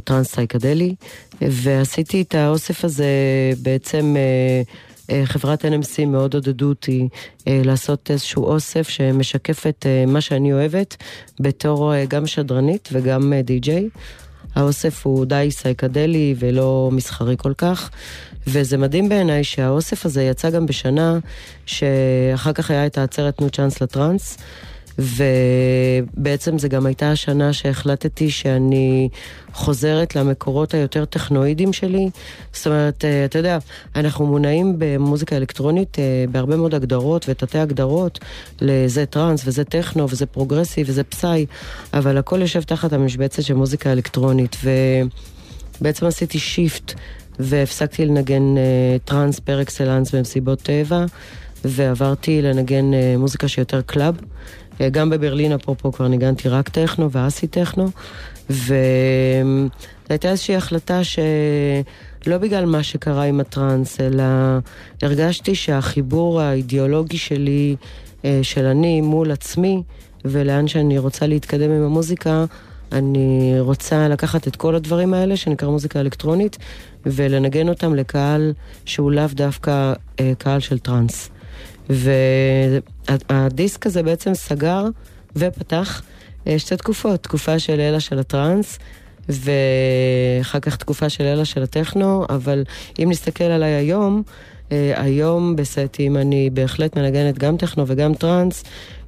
[0.03, 0.95] טראנס סייקדלי,
[1.41, 3.05] ועשיתי את האוסף הזה
[3.61, 4.15] בעצם...
[4.17, 4.61] אה,
[5.11, 7.07] אה, חברת NMC מאוד עודדו אותי
[7.47, 10.97] לעשות איזשהו אוסף שמשקף את מה שאני אוהבת
[11.39, 13.89] בתור גם שדרנית וגם די-ג'יי.
[14.55, 17.89] האוסף הוא די סייקדלי ולא מסחרי כל כך,
[18.47, 21.19] וזה מדהים בעיניי שהאוסף הזה יצא גם בשנה
[21.65, 24.37] שאחר כך היה את העצרת תנו צ'אנס לטראנס,
[24.97, 29.09] ובעצם זה גם הייתה השנה שהחלטתי שאני
[29.53, 32.09] חוזרת למקורות היותר טכנואידיים שלי.
[32.53, 33.57] זאת אומרת, אה, אתה יודע,
[33.95, 38.19] אנחנו מונעים במוזיקה אלקטרונית אה, בהרבה מאוד הגדרות ותתי הגדרות
[38.61, 41.45] לזה טראנס וזה טכנו וזה progressive וזה psy,
[41.93, 44.55] אבל הכל יושב תחת המשבצת של מוזיקה אלקטרונית,
[45.81, 46.93] ובעצם עשיתי shift
[47.39, 51.05] והפסקתי לנגן אה, טראנס פר אקסלנס במסיבות טבע,
[51.65, 54.15] ועברתי לנגן מוזיקה שיותר club.
[54.81, 57.89] אה, גם בברלין, אפרופו, כבר ניגנתי רק טכנו ו acid techno,
[58.49, 58.73] וזו
[60.09, 64.23] הייתה איזושהי החלטה שלא בגלל מה שקרה עם הטראנס, אלא
[65.01, 67.75] הרגשתי שהחיבור האידיאולוגי שלי,
[68.25, 69.83] אה, של אני מול עצמי,
[70.25, 72.45] ולאן שאני רוצה להתקדם עם המוזיקה,
[72.91, 76.57] אני רוצה לקחת את כל הדברים האלה, שנקרא מוזיקה אלקטרונית,
[77.05, 78.53] ולנגן אותם לקהל
[78.85, 81.29] שהוא לאו דווקא אה, קהל של טראנס.
[81.89, 84.85] והדיסק הזה בעצם סגר
[85.35, 86.01] ופתח
[86.47, 88.79] אה, שתי תקופות, תקופה של אלה של הטראנס,
[89.29, 92.63] ואחר כך תקופה של אלה של הטכנו, אבל
[92.99, 94.23] אם נסתכל עליי היום,
[94.71, 98.63] אה, היום בסטים אני בהחלט מנגנת גם טכנו וגם טראנס.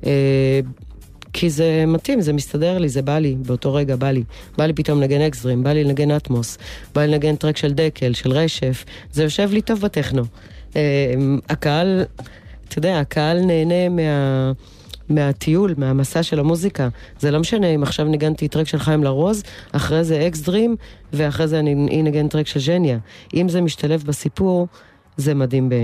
[0.05, 0.59] אה,
[1.33, 4.23] כי זה מתאים, זה מסתדר לי, זה בא לי, באותו רגע בא לי.
[4.57, 6.57] בא לי פתאום לנגן X-Dream, בא לי לנגן Atmos,
[6.95, 10.23] בא לי לנגן טרק של דקל, של רשף, זה יושב לי טוב בטכנו.
[11.49, 12.03] הקהל,
[12.69, 14.51] אתה יודע, הקהל נהנה מה...
[15.09, 16.89] מהטיול, מהמסע של המוזיקה.
[17.19, 20.75] זה לא משנה אם עכשיו ניגנתי טרק של חיים לרוז, אחרי זה X-Dream,
[21.13, 22.97] ואחרי זה אני אנגן טרק של ז'ניה.
[23.33, 24.67] אם זה משתלב בסיפור,
[25.17, 25.75] זה מדהים, ב...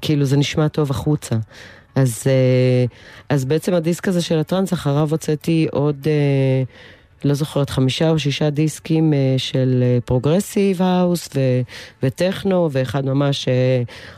[0.00, 1.36] כאילו זה נשמע טוב החוצה.
[1.94, 2.84] אז, אה,
[3.28, 6.62] אז בעצם הדיסק הזה של הטראנס, אחריו הוצאתי עוד, אה,
[7.24, 11.28] לא זוכרת, חמישה או שישה דיסקים אה, של progressive house
[12.02, 13.48] וטכנו, ואחד ממש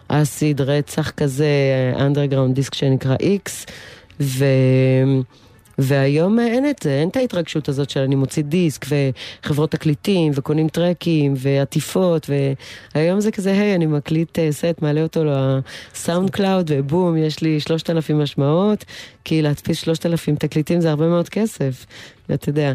[0.08, 1.48] acid רצח כזה,
[2.00, 3.66] אנדרגראונד דיסק שנקרא איקס,
[4.20, 4.44] ו...
[5.80, 8.86] והיום אה, אין את זה, אין את ההתרגשות הזאת של אני מוציא דיסק
[9.42, 12.30] וחברות תקליטים וקונים טרקים ועטיפות
[12.94, 17.60] והיום זה כזה, היי, אני מקליט אה, סט, מעלה אותו ל SoundCloud ובום, יש לי
[17.60, 18.84] שלושת אלפים השמעות,
[19.24, 21.86] כי להדפיס שלושת אלפים תקליטים זה הרבה מאוד כסף,
[22.34, 22.72] אתה יודע.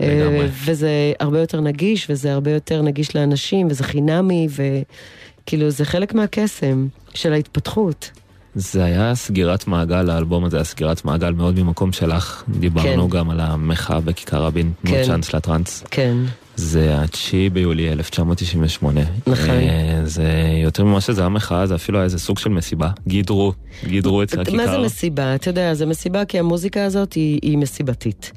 [0.00, 0.40] לגמרי.
[0.40, 6.14] אה, וזה הרבה יותר נגיש וזה הרבה יותר נגיש לאנשים וזה חינמי וכאילו זה חלק
[6.14, 8.10] מהקסם של ההתפתחות.
[8.54, 12.42] זה היה סגירת מעגל, האלבום הזה היה סגירת מעגל מאוד ממקום שלך.
[12.48, 13.18] דיברנו כן.
[13.18, 15.02] גם על המחאה בכיכר רבין, תנו כן.
[15.06, 15.84] צ'אנס לטראנס.
[15.90, 16.16] כן.
[16.56, 19.00] זה ה-9 ביולי 1998.
[19.26, 19.50] נכון.
[19.50, 22.90] אה, זה יותר ממה שזה היה מחאה, זה אפילו היה איזה סוג של מסיבה.
[23.06, 23.52] גידרו,
[23.86, 24.56] גידרו את הכיכר.
[24.56, 25.34] מה זה מסיבה?
[25.34, 28.32] אתה יודע, זה מסיבה כי המוזיקה הזאת היא, היא מסיבתית.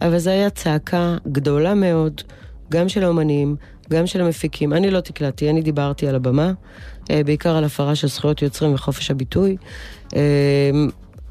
[0.00, 2.22] אבל זה היה צעקה גדולה מאוד,
[2.70, 3.56] גם של האומנים,
[3.90, 4.72] גם של המפיקים.
[4.72, 6.52] אני לא תקלטתי, אני דיברתי על הבמה,
[7.10, 9.56] בעיקר על הפרה של זכויות יוצרים וחופש הביטוי.
[10.16, 10.20] אה,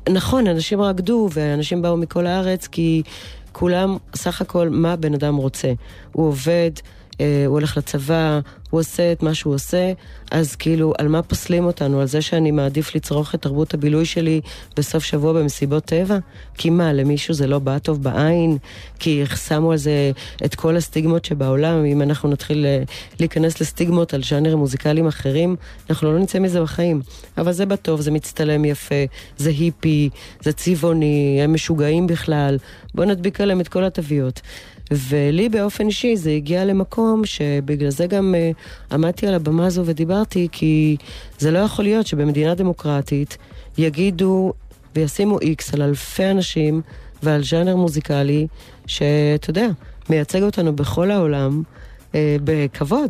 [0.10, 3.04] נכון, אנשים רקדו ואנשים באו מכל הארץ כי
[3.52, 5.74] כולם, סך הכל, מה הבן אדם רוצה.
[6.12, 6.80] הוא עובד, אה,
[7.20, 8.40] הוא הולך לצבא,
[8.70, 9.94] הוא עושה את מה שהוא עושה,
[10.32, 12.02] אז כאילו, על מה פוסלים אותנו?
[12.02, 14.42] על זה שאני מעדיף לצרוך את תרבות הבילוי שלי
[14.78, 16.18] בסוף שבוע במסיבות טבע?
[16.58, 18.58] כי מה, למישהו זה לא בא טוב בעין?
[19.00, 20.12] כי שמו על זה
[20.46, 22.84] את כל הסטיגמות שבעולם, אם אנחנו נתחיל אה,
[23.20, 25.56] להיכנס לסטיגמות על ז'אנרים מוזיקליים אחרים,
[25.90, 27.02] אנחנו לא נצא מזה בחיים.
[27.38, 29.06] אבל זה בטוב, זה מצטלם יפה,
[29.38, 30.10] זה היפי,
[30.42, 32.58] זה צבעוני, הם משוגעים בכלל.
[32.96, 34.42] בואו נדביק עליהם את כל התוויות.
[34.92, 40.48] ולי באופן אישי זה הגיע למקום שבגלל זה גם uh, עמדתי על הבמה הזו ודיברתי,
[40.52, 40.98] כי
[41.40, 43.38] זה לא יכול להיות שבמדינה דמוקרטית
[43.78, 44.54] יגידו
[44.96, 46.82] וישימו איקס על אלפי אנשים
[47.24, 48.48] ועל ז'אנר מוזיקלי
[48.88, 49.68] שאתה יודע,
[50.10, 51.64] מייצג אותנו בכל העולם.
[52.12, 53.10] uh, בכבוד,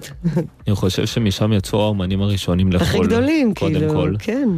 [0.67, 2.87] אני חושב שמשם יצאו האומנים הראשונים לחול.
[2.87, 4.15] הכי גדולים, כאילו, כל.
[4.19, 4.49] כן.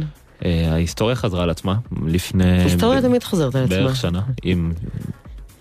[0.44, 1.74] אה, ההיסטוריה חזרה על עצמה
[2.06, 2.62] לפני...
[2.62, 3.76] היסטוריה ב- תמיד חוזרת על עצמה.
[3.76, 4.72] בערך שנה, עם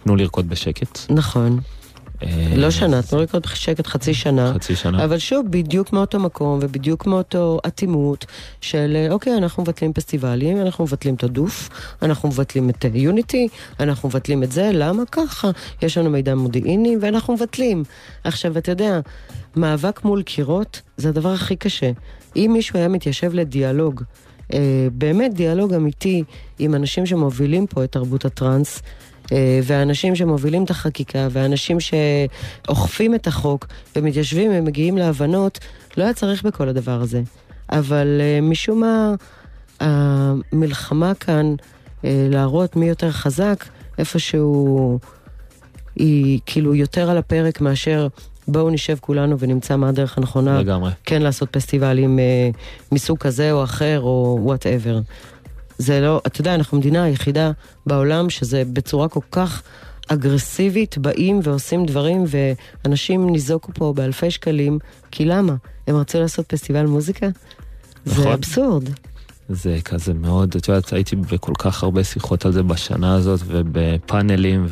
[0.08, 1.00] תנו לרקוד בשקט.
[1.10, 1.60] נכון.
[2.24, 4.54] אה, לא שנה, תנו לקרוא בשקט חצי שנה.
[4.54, 5.04] חצי שנה.
[5.04, 8.26] אבל שוב, בדיוק מאותו מקום ובדיוק מאותו אטימות
[8.62, 11.70] של אה, אוקיי, אנחנו מבטלים פסטיבלים, אנחנו מבטלים את הדוף,
[12.02, 13.48] אנחנו מבטלים את יוניטי,
[13.80, 15.52] אנחנו מבטלים את זה, למה ככה?
[15.82, 17.84] יש לנו מידע מודיעיני ואנחנו מבטלים.
[18.24, 19.00] עכשיו, אתה יודע,
[19.56, 21.92] מאבק מול קירות זה הדבר הכי קשה.
[22.36, 24.04] אם מישהו היה מתיישב לדיאלוג,
[24.54, 26.24] אה, באמת דיאלוג אמיתי
[26.60, 29.07] עם אנשים שמובילים פה את תרבות הטראנס, אה,
[29.64, 35.60] והאנשים שמובילים את החקיקה, והאנשים שאוכפים את החוק ומתיישבים ומגיעים להבנות,
[35.98, 37.22] לא היה צריך בכל הדבר הזה.
[37.72, 39.16] אבל אה, משום מה,
[39.80, 41.56] המלחמה כאן,
[42.06, 43.66] אה, להראות מי יותר חזק,
[43.98, 45.00] איפשהו
[45.96, 48.08] היא כאילו יותר על הפרק מאשר
[48.48, 50.92] בואו נשב כולנו ונמצא מה הדרך הנכונה לגמרי.
[51.04, 52.50] כן לעשות פסטיבלים אה,
[52.92, 55.00] מסוג כזה או אחר או whatever.
[55.78, 57.52] זה לא, אתה יודע, אנחנו המדינה היחידה
[57.86, 59.62] בעולם שזה בצורה כל כך
[60.08, 64.80] אגרסיבית באים ועושים דברים ואנשים ניזוקו פה באלפי שקלים,
[65.12, 65.56] כי למה?
[65.88, 67.28] הם רצו לעשות פסטיבל מוזיקה?
[68.06, 68.24] נכון.
[68.24, 68.90] זה אבסורד.
[69.50, 74.66] זה כזה מאוד, את יודעת, הייתי בכל כך הרבה שיחות על זה בשנה הזאת ובפאנלים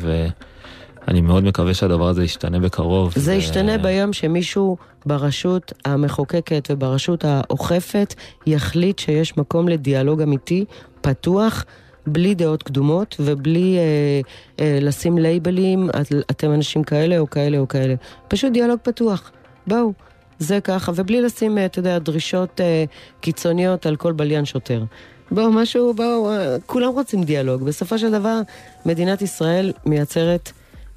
[1.06, 3.12] ואני מאוד מקווה שהדבר הזה ישתנה בקרוב.
[3.16, 4.76] זה ו- ישתנה ביום שמישהו
[5.06, 8.14] ברשות המחוקקת וברשות האוכפת
[8.46, 10.64] יחליט שיש מקום לדיאלוג אמיתי,
[11.00, 11.64] פתוח,
[12.06, 14.20] בלי דעות קדומות ובלי אה,
[14.60, 17.94] אה, לשים לייבלים, את, אתם אנשים כאלה או כאלה או כאלה.
[18.28, 19.30] פשוט דיאלוג פתוח.
[19.66, 19.92] בואו.
[20.38, 22.84] זה ככה, ובלי לשים, אה, אתה יודע, דרישות אה,
[23.20, 24.84] קיצוניות על כל בליין שוטר.
[25.30, 27.62] בואו, משהו, בואו, אה, כולם רוצים דיאלוג.
[27.62, 28.40] בסופו של דבר,
[28.86, 30.52] מדינת ישראל מייצרת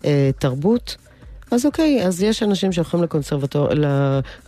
[0.05, 0.97] אה, תרבות.
[1.51, 3.67] אז אוקיי, אז יש אנשים שהולכים לקונסרבטור,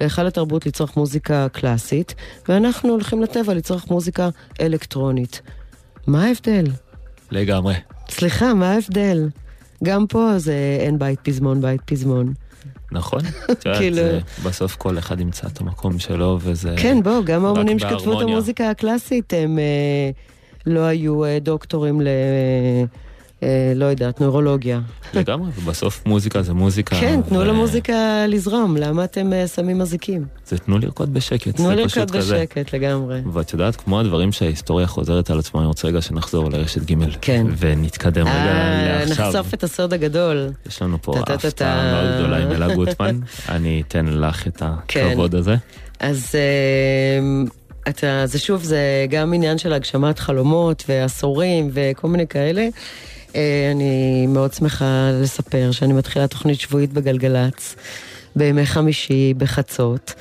[0.01, 2.15] להיכל התרבות לצרוך מוזיקה קלאסית,
[2.47, 4.29] ואנחנו הולכים לטבע לצרוך מוזיקה
[4.61, 5.41] אלקטרונית.
[6.07, 6.65] מה ההבדל?
[7.31, 7.75] לגמרי.
[8.09, 9.29] סליחה, מה ההבדל?
[9.83, 12.33] גם פה זה אין בית פזמון, בית פזמון.
[12.91, 13.19] נכון?
[13.51, 14.01] את יודעת, כאילו-
[14.43, 16.75] בסוף כל אחד ימצא את המקום שלו וזה...
[16.77, 18.27] כן, בוא, גם האומנים שכתבו את.
[18.27, 20.09] המוזיקה הקלאסית הם אה,
[20.65, 22.07] לא היו אה, דוקטורים ל...
[23.43, 24.79] אה, לא יודעת, נוירולוגיה.
[25.13, 26.95] לגמרי, ובסוף מוזיקה זה מוזיקה.
[26.99, 30.25] כן, תנו ו- למוזיקה לזרום, למה אתם אה, שמים אזיקים?
[30.45, 32.35] זה תנו לרקוד בשקט, תנו לרקוד פשוט כזה.
[32.35, 33.21] בשקט לגמרי.
[33.33, 37.45] ואת יודעת, כמו הדברים שההיסטוריה חוזרת על עצמה, אני רוצה רגע שנחזור לרשת ג' כן.
[37.57, 39.25] ונתקדם רגע אה, לעכשיו.
[39.27, 40.49] נחשוף את הסוד הגדול.
[40.67, 41.13] יש לנו פה.
[41.27, 43.19] הפתעה מאוד גדולה עם אלה גוטמן,
[43.49, 45.07] אני אתן לך את כן.
[45.07, 45.55] הכבוד הזה.
[45.99, 46.35] אז
[47.89, 52.67] אתה, זה שוב, זה גם עניין של הגשמת חלומות ועשורים וכל מיני כאלה.
[53.35, 57.75] אה, אני מאוד שמחה לספר שאני מתחילה תוכנית שבועית בגלגלצ,
[58.35, 60.13] בימי חמישי בחצות.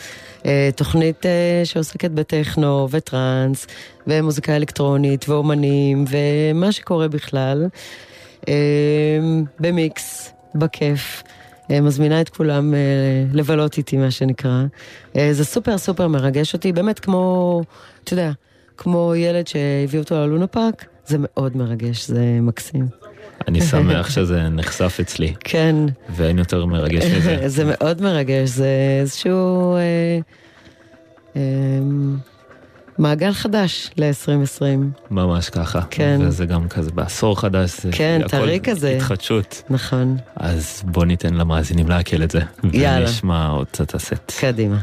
[0.46, 3.66] אה, תוכנית אה, שעוסקת בטכנו וטראנס
[4.06, 7.66] ומוזיקה אלקטרונית ואומנים ומה שקורה בכלל.
[9.60, 11.22] במיקס, בכיף.
[11.82, 12.74] מזמינה את כולם
[13.32, 14.64] לבלות איתי, מה שנקרא.
[15.14, 17.62] זה סופר סופר מרגש אותי, באמת כמו,
[18.04, 18.30] אתה יודע,
[18.76, 22.99] כמו ילד שהביא אותו ללונה פארק, זה מאוד מרגש, זה מקסים.
[23.48, 25.76] אני שמח שזה נחשף אצלי, כן,
[26.16, 27.38] ואין יותר מרגש מזה.
[27.56, 28.68] זה מאוד מרגש, זה
[29.00, 29.80] איזשהו אה,
[31.36, 31.40] אה,
[32.98, 34.62] מעגל חדש ל-2020.
[35.10, 35.80] ממש ככה.
[35.90, 36.20] כן.
[36.22, 37.86] וזה גם כזה בעשור חדש.
[37.92, 38.96] כן, הכל טרי כזה.
[38.96, 39.62] התחדשות.
[39.70, 42.40] נכון, אז בוא ניתן למאזינים לעכל את זה.
[42.72, 43.06] יאללה.
[43.06, 44.32] ונשמע עוד קצת הסט.
[44.40, 44.78] קדימה.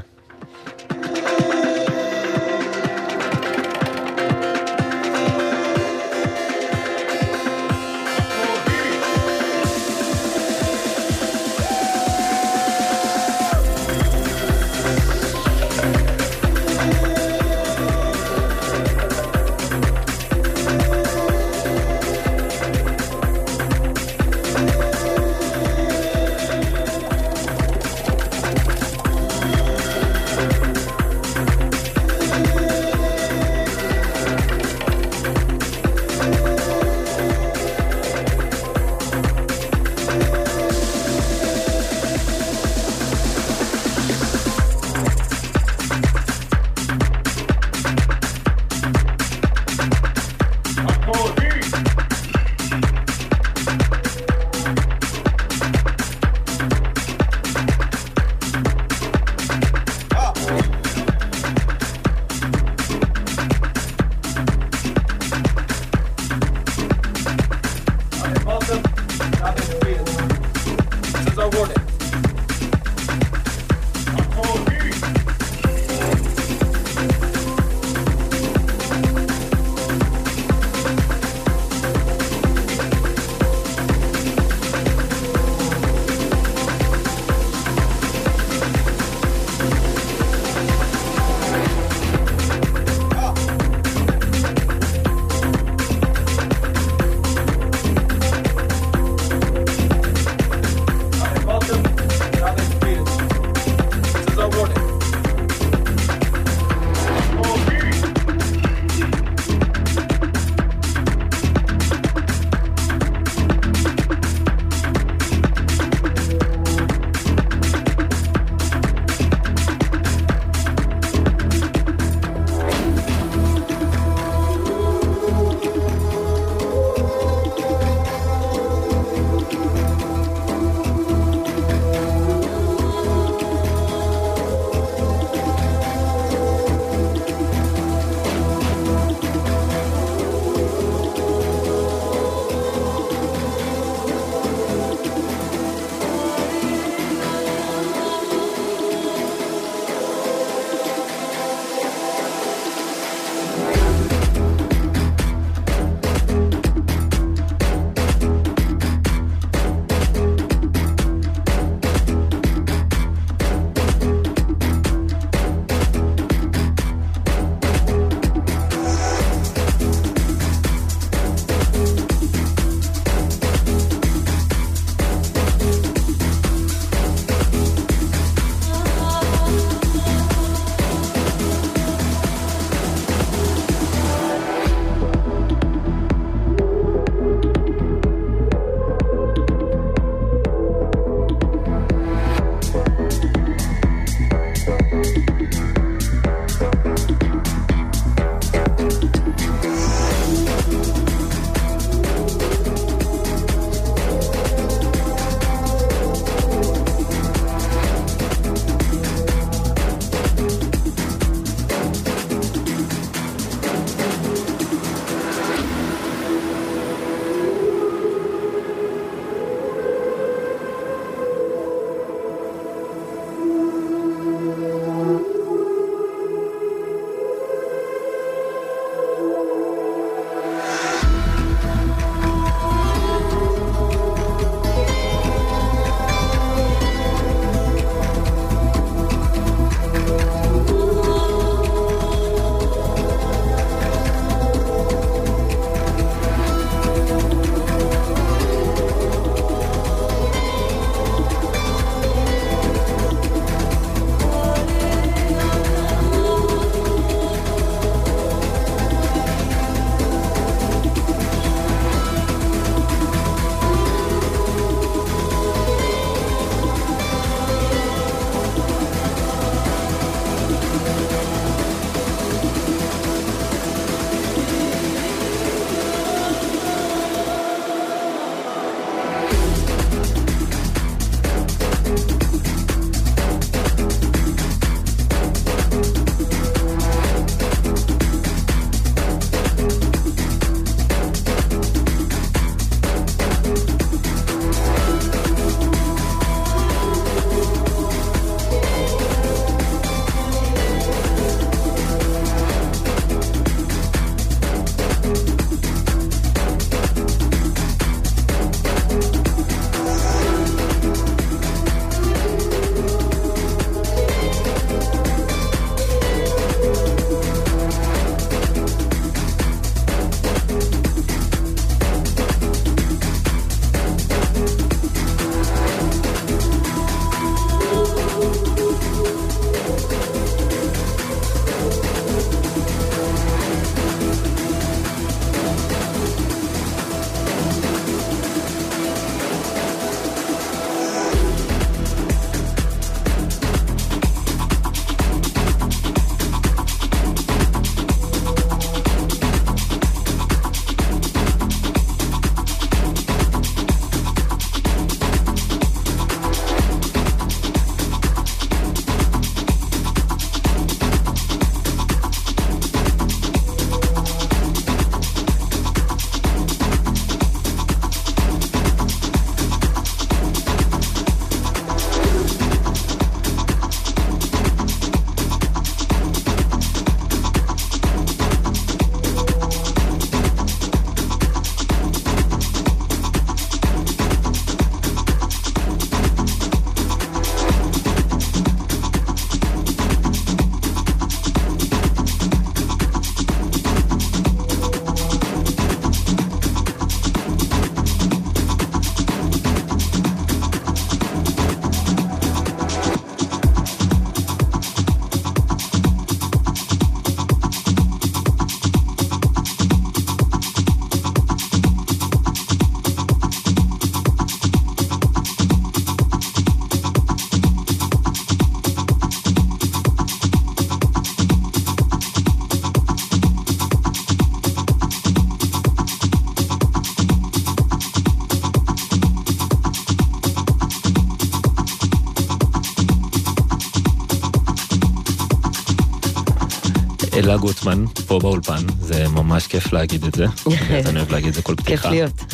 [437.37, 440.25] גוטמן, פה באולפן, זה ממש כיף להגיד את זה.
[440.45, 441.89] באמת, אני אוהב להגיד את זה כל כיף פתיחה.
[441.89, 442.33] להיות.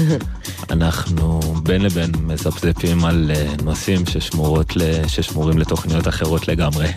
[0.70, 5.08] אנחנו בין לבין מזפזפים על אה, נושאים ששמורות ל...
[5.08, 6.88] ששמורים לתוכניות אחרות לגמרי.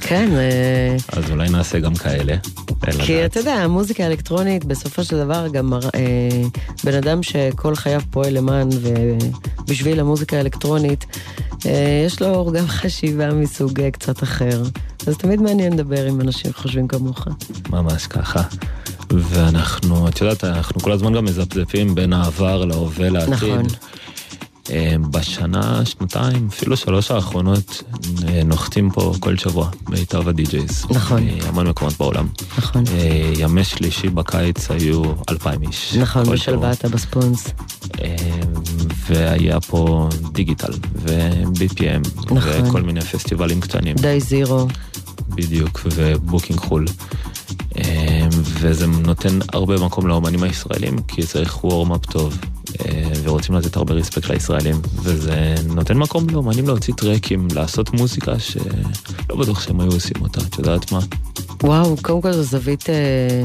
[0.00, 2.36] כן, אה, אז אולי נעשה גם כאלה.
[3.00, 3.26] כי.
[3.26, 6.42] אתה יודע, המוזיקה האלקטרונית בסופו של דבר גם מראה, אה,
[6.84, 8.68] בן אדם שכל חייו פועל למען
[9.62, 11.06] ובשביל המוזיקה האלקטרונית,
[12.06, 14.62] יש לו גם חשיבה מסוג קצת אחר.
[15.06, 17.26] אז תמיד מעניין לדבר עם אנשים שחושבים כמוך.
[17.70, 18.42] ממש ככה.
[19.10, 23.32] ואנחנו, את יודעת, אנחנו כל הזמן גם מזפזפים בין העבר להווה לעתיד.
[23.32, 23.62] נכון.
[24.70, 27.82] אה, בשנה, שנתיים, אפילו שלוש האחרונות,
[28.28, 30.86] אה, נוחתים פה כל שבוע מיטב הדי-ג'ייז.
[30.90, 31.22] נכון.
[31.44, 32.28] מהמון מקומות בעולם.
[32.58, 32.84] נכון.
[32.88, 35.96] אה, ימי שלישי בקיץ היו אלפיים איש.
[35.96, 37.48] נכון, כל בשלוות בספונס.
[38.00, 38.16] אה,
[39.06, 42.66] והיה פה דיגיטל ו-BPM נכון.
[42.66, 43.96] וכל מיני פסטיבלים קטנים.
[43.96, 44.66] Day Zero.
[45.36, 46.84] בדיוק, ו booking חו"ל.
[47.78, 52.38] אה, וזה נותן הרבה מקום לאומנים הישראלים, כי צריך warm-up טוב,
[52.80, 59.36] אה, ורוצים לתת הרבה respect לישראלים, וזה נותן מקום לאומנים להוציא טרקים, לעשות מוזיקה שלא
[59.38, 61.00] בטוח שהם היו עושים אותה, את יודעת מה?
[61.62, 63.42] וואו, קודם כל זו זווית אה,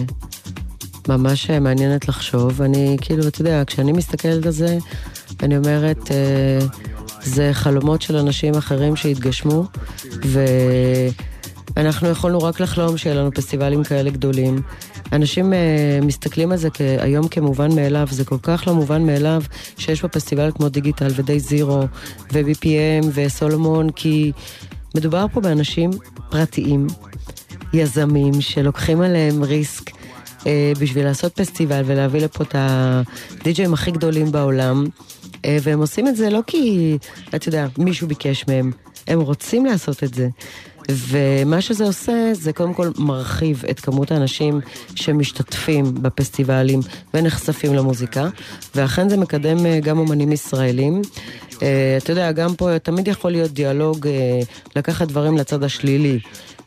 [1.07, 2.61] ממש אה, מעניינת לחשוב.
[2.61, 4.77] אני, כאילו, אתה יודע, כשאני מסתכלת על זה,
[5.43, 6.59] אני אומרת, אה,
[7.23, 9.63] זה חלומות של אנשים אחרים שהתגשמו,
[11.75, 14.61] ואנחנו יכולנו רק לחלום שיהיה לנו פסטיבלים כאלה גדולים.
[15.13, 15.59] אנשים אה,
[16.01, 19.43] מסתכלים על זה כ- היום כמובן מאליו, זה כל כך לא מובן מאליו
[19.77, 21.83] שיש פה פסטיבל כמו דיגיטל ודי זירו
[22.33, 24.31] ו-BPM וסולומון, כי
[24.95, 25.89] מדובר פה באנשים
[26.29, 26.87] פרטיים,
[27.73, 29.91] יזמים שלוקחים עליהם ריסק
[30.47, 34.85] אה, בשביל לעשות פסטיבל ולהביא לפה את הדי-ג'אים הכי גדולים בעולם.
[35.45, 36.97] אה, והם עושים את זה לא כי,
[37.35, 38.71] אתה יודע, מישהו ביקש מהם,
[39.07, 40.27] הם רוצים לעשות את זה.
[40.89, 44.59] ומה שזה עושה, זה קודם כל מרחיב את כמות האנשים
[44.95, 46.79] שמשתתפים בפסטיבלים
[47.13, 48.29] ונחשפים למוזיקה,
[48.75, 51.01] ואכן זה מקדם אה, גם אומנים ישראלים.
[51.61, 54.39] אה, אתה יודע, גם פה תמיד יכול להיות דיאלוג, אה,
[54.75, 56.19] לקחת דברים לצד השלילי.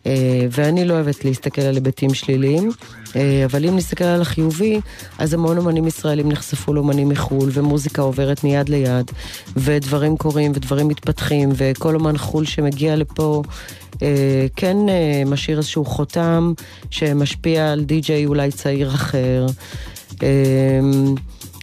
[0.06, 2.70] אה, ואני לא אוהבת להסתכל על היבטים שליליים,
[3.16, 4.80] אה, אבל אם נסתכל על החיובי,
[5.18, 9.10] אז המון אומנים ישראלים נחשפו לאומנים מחו"ל, ומוזיקה עוברת מיד ליד,
[9.56, 13.42] ודברים קורים ודברים מתפתחים, וכל אומן חו"ל שמגיע לפה,
[14.56, 16.52] כן אה, משאיר איזשהו חותם
[16.90, 19.46] שמשפיע על די-ג'יי אולי צעיר אחר.
[20.22, 20.80] אה,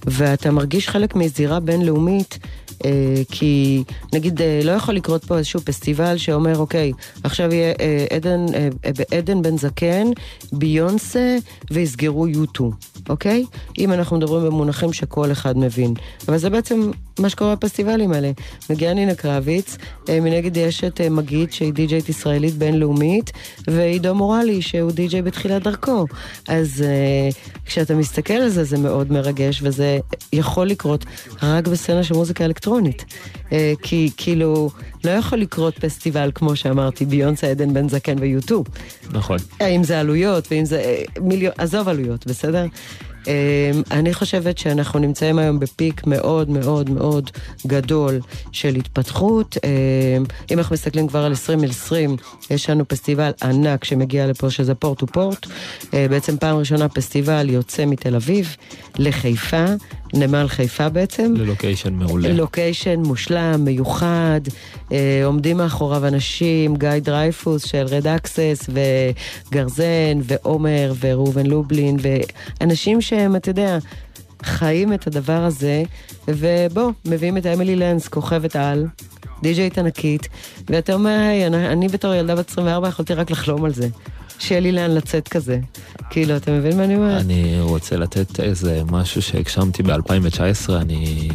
[0.05, 2.39] ואתה מרגיש חלק מזירה בינלאומית,
[2.85, 3.83] אה, כי
[4.13, 6.91] נגיד אה, לא יכול לקרות פה איזשהו פסטיבל שאומר, אוקיי,
[7.23, 10.07] עכשיו יהיה אה, עדן, אה, אה, עדן בן זקן,
[10.51, 11.37] ביונסה
[11.71, 12.71] ויסגרו יוטו,
[13.09, 13.45] אוקיי?
[13.79, 15.93] אם אנחנו מדברים במונחים שכל אחד מבין.
[16.27, 16.91] אבל זה בעצם
[17.21, 18.31] מה שקורה בפסטיבלים האלה.
[18.69, 19.77] מגיעה נינה קרביץ,
[20.09, 23.31] אה, מנגד יש את אה, מגיד שהיא די-ג'יית ישראלית בינלאומית,
[23.67, 26.05] ועידו מורלי שהוא די-ג'יי בתחילת דרכו.
[26.47, 27.29] אז אה,
[27.65, 29.99] כשאתה מסתכל על זה זה מאוד מרגש, וזה
[30.33, 31.05] יכול לקרות
[31.43, 33.05] רק בסצנה של מוזיקה אלקטרונית.
[33.81, 34.69] כי כאילו,
[35.03, 38.63] לא יכול לקרות פסטיבל, כמו שאמרתי, ביונסה, עדן בן זקן ויוטו.
[39.11, 39.37] נכון.
[39.61, 42.65] אם זה עלויות, ואם זה מיליון, עזוב עלויות, בסדר?
[43.27, 47.31] אה, אני חושבת שאנחנו נמצאים היום בפיק מאוד מאוד מאוד
[47.67, 48.19] גדול
[48.51, 49.57] של התפתחות.
[49.63, 49.69] אה,
[50.51, 52.15] אם אנחנו מסתכלים כבר על 2020,
[52.49, 55.47] יש לנו פסטיבל ענק שמגיע לפה, שזה פורט טו פורט.
[55.93, 58.55] אה, בעצם פעם ראשונה פסטיבל יוצא מתל אביב
[58.97, 59.65] לחיפה,
[60.13, 61.33] נמל חיפה בעצם.
[61.37, 62.33] לוקיישן מעולה.
[62.33, 64.41] לוקיישן מושלם, מיוחד,
[64.91, 68.69] אה, עומדים מאחוריו אנשים, גיא דרייפוס של רד אקסס,
[69.49, 71.97] וגרזן, ועומר, וראובן לובלין,
[72.61, 73.77] ואנשים שהם, אתה יודע,
[74.43, 75.83] חיים את הדבר הזה,
[76.27, 78.85] ובוא, מביאים את אמילי לנס, כוכבת על,
[79.43, 80.27] די.ג'יית ענקית,
[80.69, 83.87] ואתה אומר, היי, אני, אני בתור ילדה בת 24 יכולתי רק לחלום על זה.
[84.41, 85.59] שיהיה לי לאן לצאת כזה.
[86.09, 87.21] כאילו, אתה מבין מה אני אומרת?
[87.21, 91.29] אני רוצה לתת איזה משהו שהגשמתי ב-2019, אני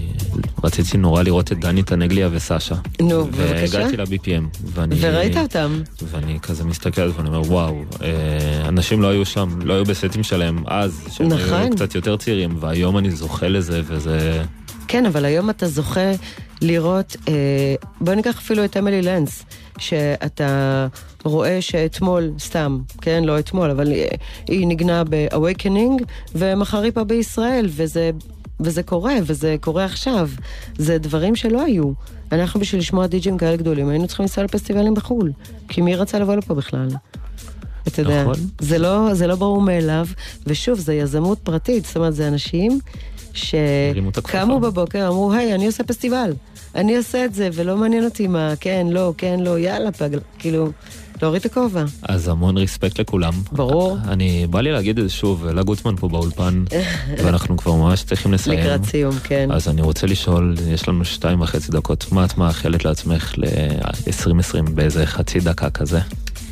[0.64, 2.74] רציתי נורא לראות את דני טנגליה וסשה.
[3.00, 3.78] נו, בבקשה.
[3.78, 4.58] והגעתי ל-BPM.
[4.64, 4.96] ואני...
[5.00, 5.82] וראית אותם?
[6.02, 10.64] ואני כזה מסתכל ואני אומר, וואו, אה, אנשים לא היו שם, לא היו בסטים שלהם
[10.66, 11.60] אז, שהם נכון.
[11.60, 14.42] היו קצת יותר צעירים, והיום אני זוכה לזה, וזה...
[14.88, 16.10] כן, אבל היום אתה זוכה
[16.62, 19.44] לראות, אה, בוא ניקח אפילו את אמילי לנס,
[19.78, 20.86] שאתה
[21.24, 24.06] רואה שאתמול, סתם, כן, לא אתמול, אבל היא,
[24.46, 26.04] היא נגנה ב-Awakening,
[26.34, 28.10] ומחר היא פה בישראל, וזה,
[28.60, 30.30] וזה קורה, וזה קורה עכשיו.
[30.78, 31.92] זה דברים שלא היו.
[32.32, 35.32] אנחנו בשביל לשמוע די.ג'ים כאלה גדולים, היינו צריכים לנסוע לפסטיבלים בחו"ל,
[35.68, 36.88] כי מי רצה לבוא לפה בכלל?
[37.88, 38.34] אתה יודע, נכון.
[38.60, 40.06] זה לא, זה לא ברור מאליו,
[40.46, 42.78] ושוב, זה יזמות פרטית, זאת אומרת, זה אנשים.
[43.36, 46.32] שקמו בבוקר, אמרו, היי, אני עושה פסטיבל,
[46.74, 50.08] אני עושה את זה, ולא מעניין אותי מה, כן, לא, כן, לא, יאללה, פג...
[50.38, 50.70] כאילו,
[51.22, 51.84] להוריד את הכובע.
[52.02, 53.32] אז המון ריספקט לכולם.
[53.52, 53.98] ברור.
[54.08, 56.64] אני, בא לי להגיד את זה שוב, אלה גוטמן פה באולפן,
[57.24, 58.58] ואנחנו כבר ממש צריכים לסיים.
[58.58, 59.48] לקראת סיום, כן.
[59.52, 65.06] אז אני רוצה לשאול, יש לנו שתיים וחצי דקות, מה את מאחלת לעצמך ל-2020 באיזה
[65.06, 66.00] חצי דקה כזה?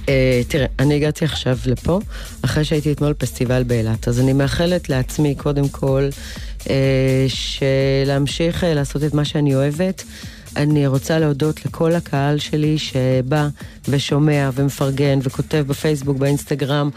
[0.09, 2.01] אה, תראה, אני הגעתי עכשיו לפה,
[2.43, 6.09] אחרי שהייתי אתמול פסטיבל באילת, אז אני מאחלת לעצמי, קודם כל,
[7.29, 10.05] שלהמשיך אה, לעשות את מה שאני אוהבת.
[10.57, 13.49] אני רוצה להודות לכל הקהל שלי שבא
[13.89, 16.91] ושומע ומפרגן וכותב בפייסבוק, באינסטגרם.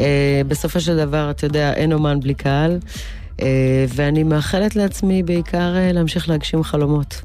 [0.00, 2.78] אה, בסופו של דבר, אתה יודע, אין אומן בלי קהל.
[3.42, 7.22] אה, ואני מאחלת לעצמי בעיקר אה, להמשיך להגשים חלומות.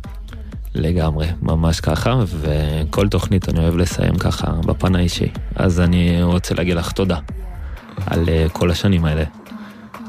[0.76, 5.30] לגמרי, ממש ככה, וכל תוכנית אני אוהב לסיים ככה בפן האישי.
[5.56, 7.20] אז אני רוצה להגיד לך תודה
[8.06, 9.24] על אה, כל השנים האלה,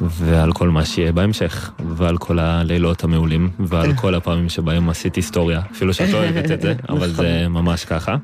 [0.01, 5.61] ועל כל מה שיהיה בהמשך, ועל כל הלילות המעולים, ועל כל הפעמים שבהם עשית היסטוריה,
[5.73, 8.17] אפילו שאת לא אוהבת את זה, אבל זה ממש ככה.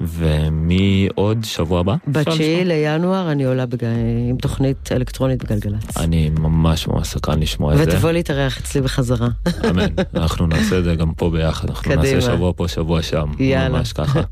[0.00, 1.94] ומי עוד שבוע הבא?
[1.94, 2.74] אפשר בתשיעי לשמוע?
[2.74, 3.84] לינואר אני עולה בג...
[4.30, 5.96] עם תוכנית אלקטרונית בגלגלצ.
[5.96, 7.84] אני ממש ממש סקרן לשמוע את זה.
[7.84, 9.28] ותבוא להתארח אצלי בחזרה.
[9.70, 12.02] אמן, אנחנו נעשה את זה גם פה ביחד, אנחנו קדימה.
[12.02, 13.78] נעשה שבוע פה, שבוע שם, יאללה.
[13.78, 14.20] ממש ככה.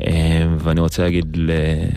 [0.00, 1.36] אה, ואני רוצה להגיד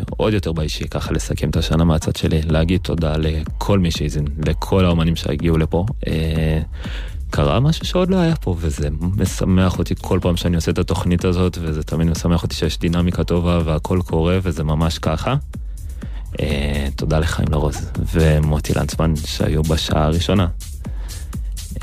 [0.10, 4.86] עוד יותר באישי, ככה לסכם את השנה מהצד שלי, להגיד תודה לכל מי שהאזין, לכל
[4.86, 5.86] האומנים שהגיעו לפה.
[6.08, 6.62] אה,
[7.32, 11.26] קרה משהו שעוד לא היה פה, וזה משמח אותי כל פעם שאני עושה את התוכנית
[11.26, 15.36] הזאת, וזה תמיד משמח אותי שיש דינמיקה טובה והכל קורה, וזה ממש ככה.
[16.40, 20.48] אה, תודה לחיים לרוז ומוטי לנצמן שהיו בשעה הראשונה.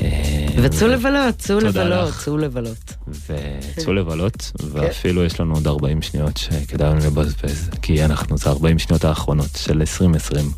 [0.01, 2.13] אה, וצאו לבלות, צאו לבלות.
[2.13, 2.93] צאו לבלות.
[3.07, 8.79] וצאו לבלות, ואפילו יש לנו עוד 40 שניות שכדאי לנו לבזבז, כי אנחנו, זה 40
[8.79, 10.51] שניות האחרונות של 2020.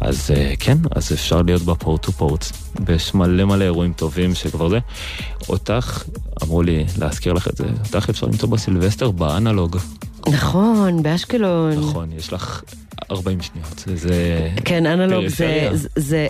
[0.00, 2.44] אז אה, כן, אז אפשר להיות בפורט טו פורט,
[2.86, 4.78] ויש מלא מלא אירועים טובים שכבר זה.
[5.48, 6.04] אותך,
[6.42, 9.76] אמרו לי להזכיר לך את זה, אותך אפשר למצוא בסילבסטר באנלוג.
[10.28, 11.72] נכון, באשקלון.
[11.72, 12.62] נכון, יש לך
[13.10, 14.48] 40 שניות, זה...
[14.64, 15.26] כן, אנלוג
[15.96, 16.26] זה,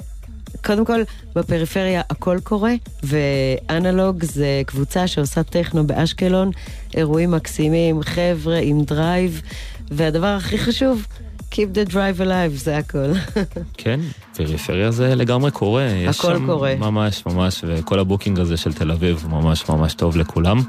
[0.64, 1.00] קודם כל,
[1.34, 2.72] בפריפריה הכל קורה,
[3.02, 6.50] ואנלוג זה קבוצה שעושה טכנו באשקלון,
[6.94, 9.42] אירועים מקסימים, חבר'ה עם דרייב,
[9.90, 11.06] והדבר הכי חשוב,
[11.52, 13.12] Keep the drive alive, זה הכל.
[13.78, 14.00] כן,
[14.36, 15.82] פריפריה זה לגמרי קורה.
[15.84, 16.74] יש הכל שם קורה.
[16.74, 20.62] ממש ממש, וכל הבוקינג הזה של תל אביב ממש ממש טוב לכולם.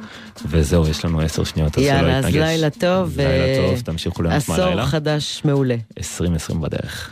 [0.45, 2.41] וזהו, יש לנו עשר שניות, אז שלא יאללה, אז יתנגש.
[2.41, 4.85] לילה טוב, לילה ו- טוב, תמשיכו ליהנות עשור מהלילה.
[4.85, 5.76] חדש מעולה.
[5.97, 7.11] 2020 בדרך.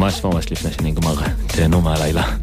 [0.00, 1.14] ממש ממש לפני שנגמר.
[1.46, 2.39] תהנו מהלילה.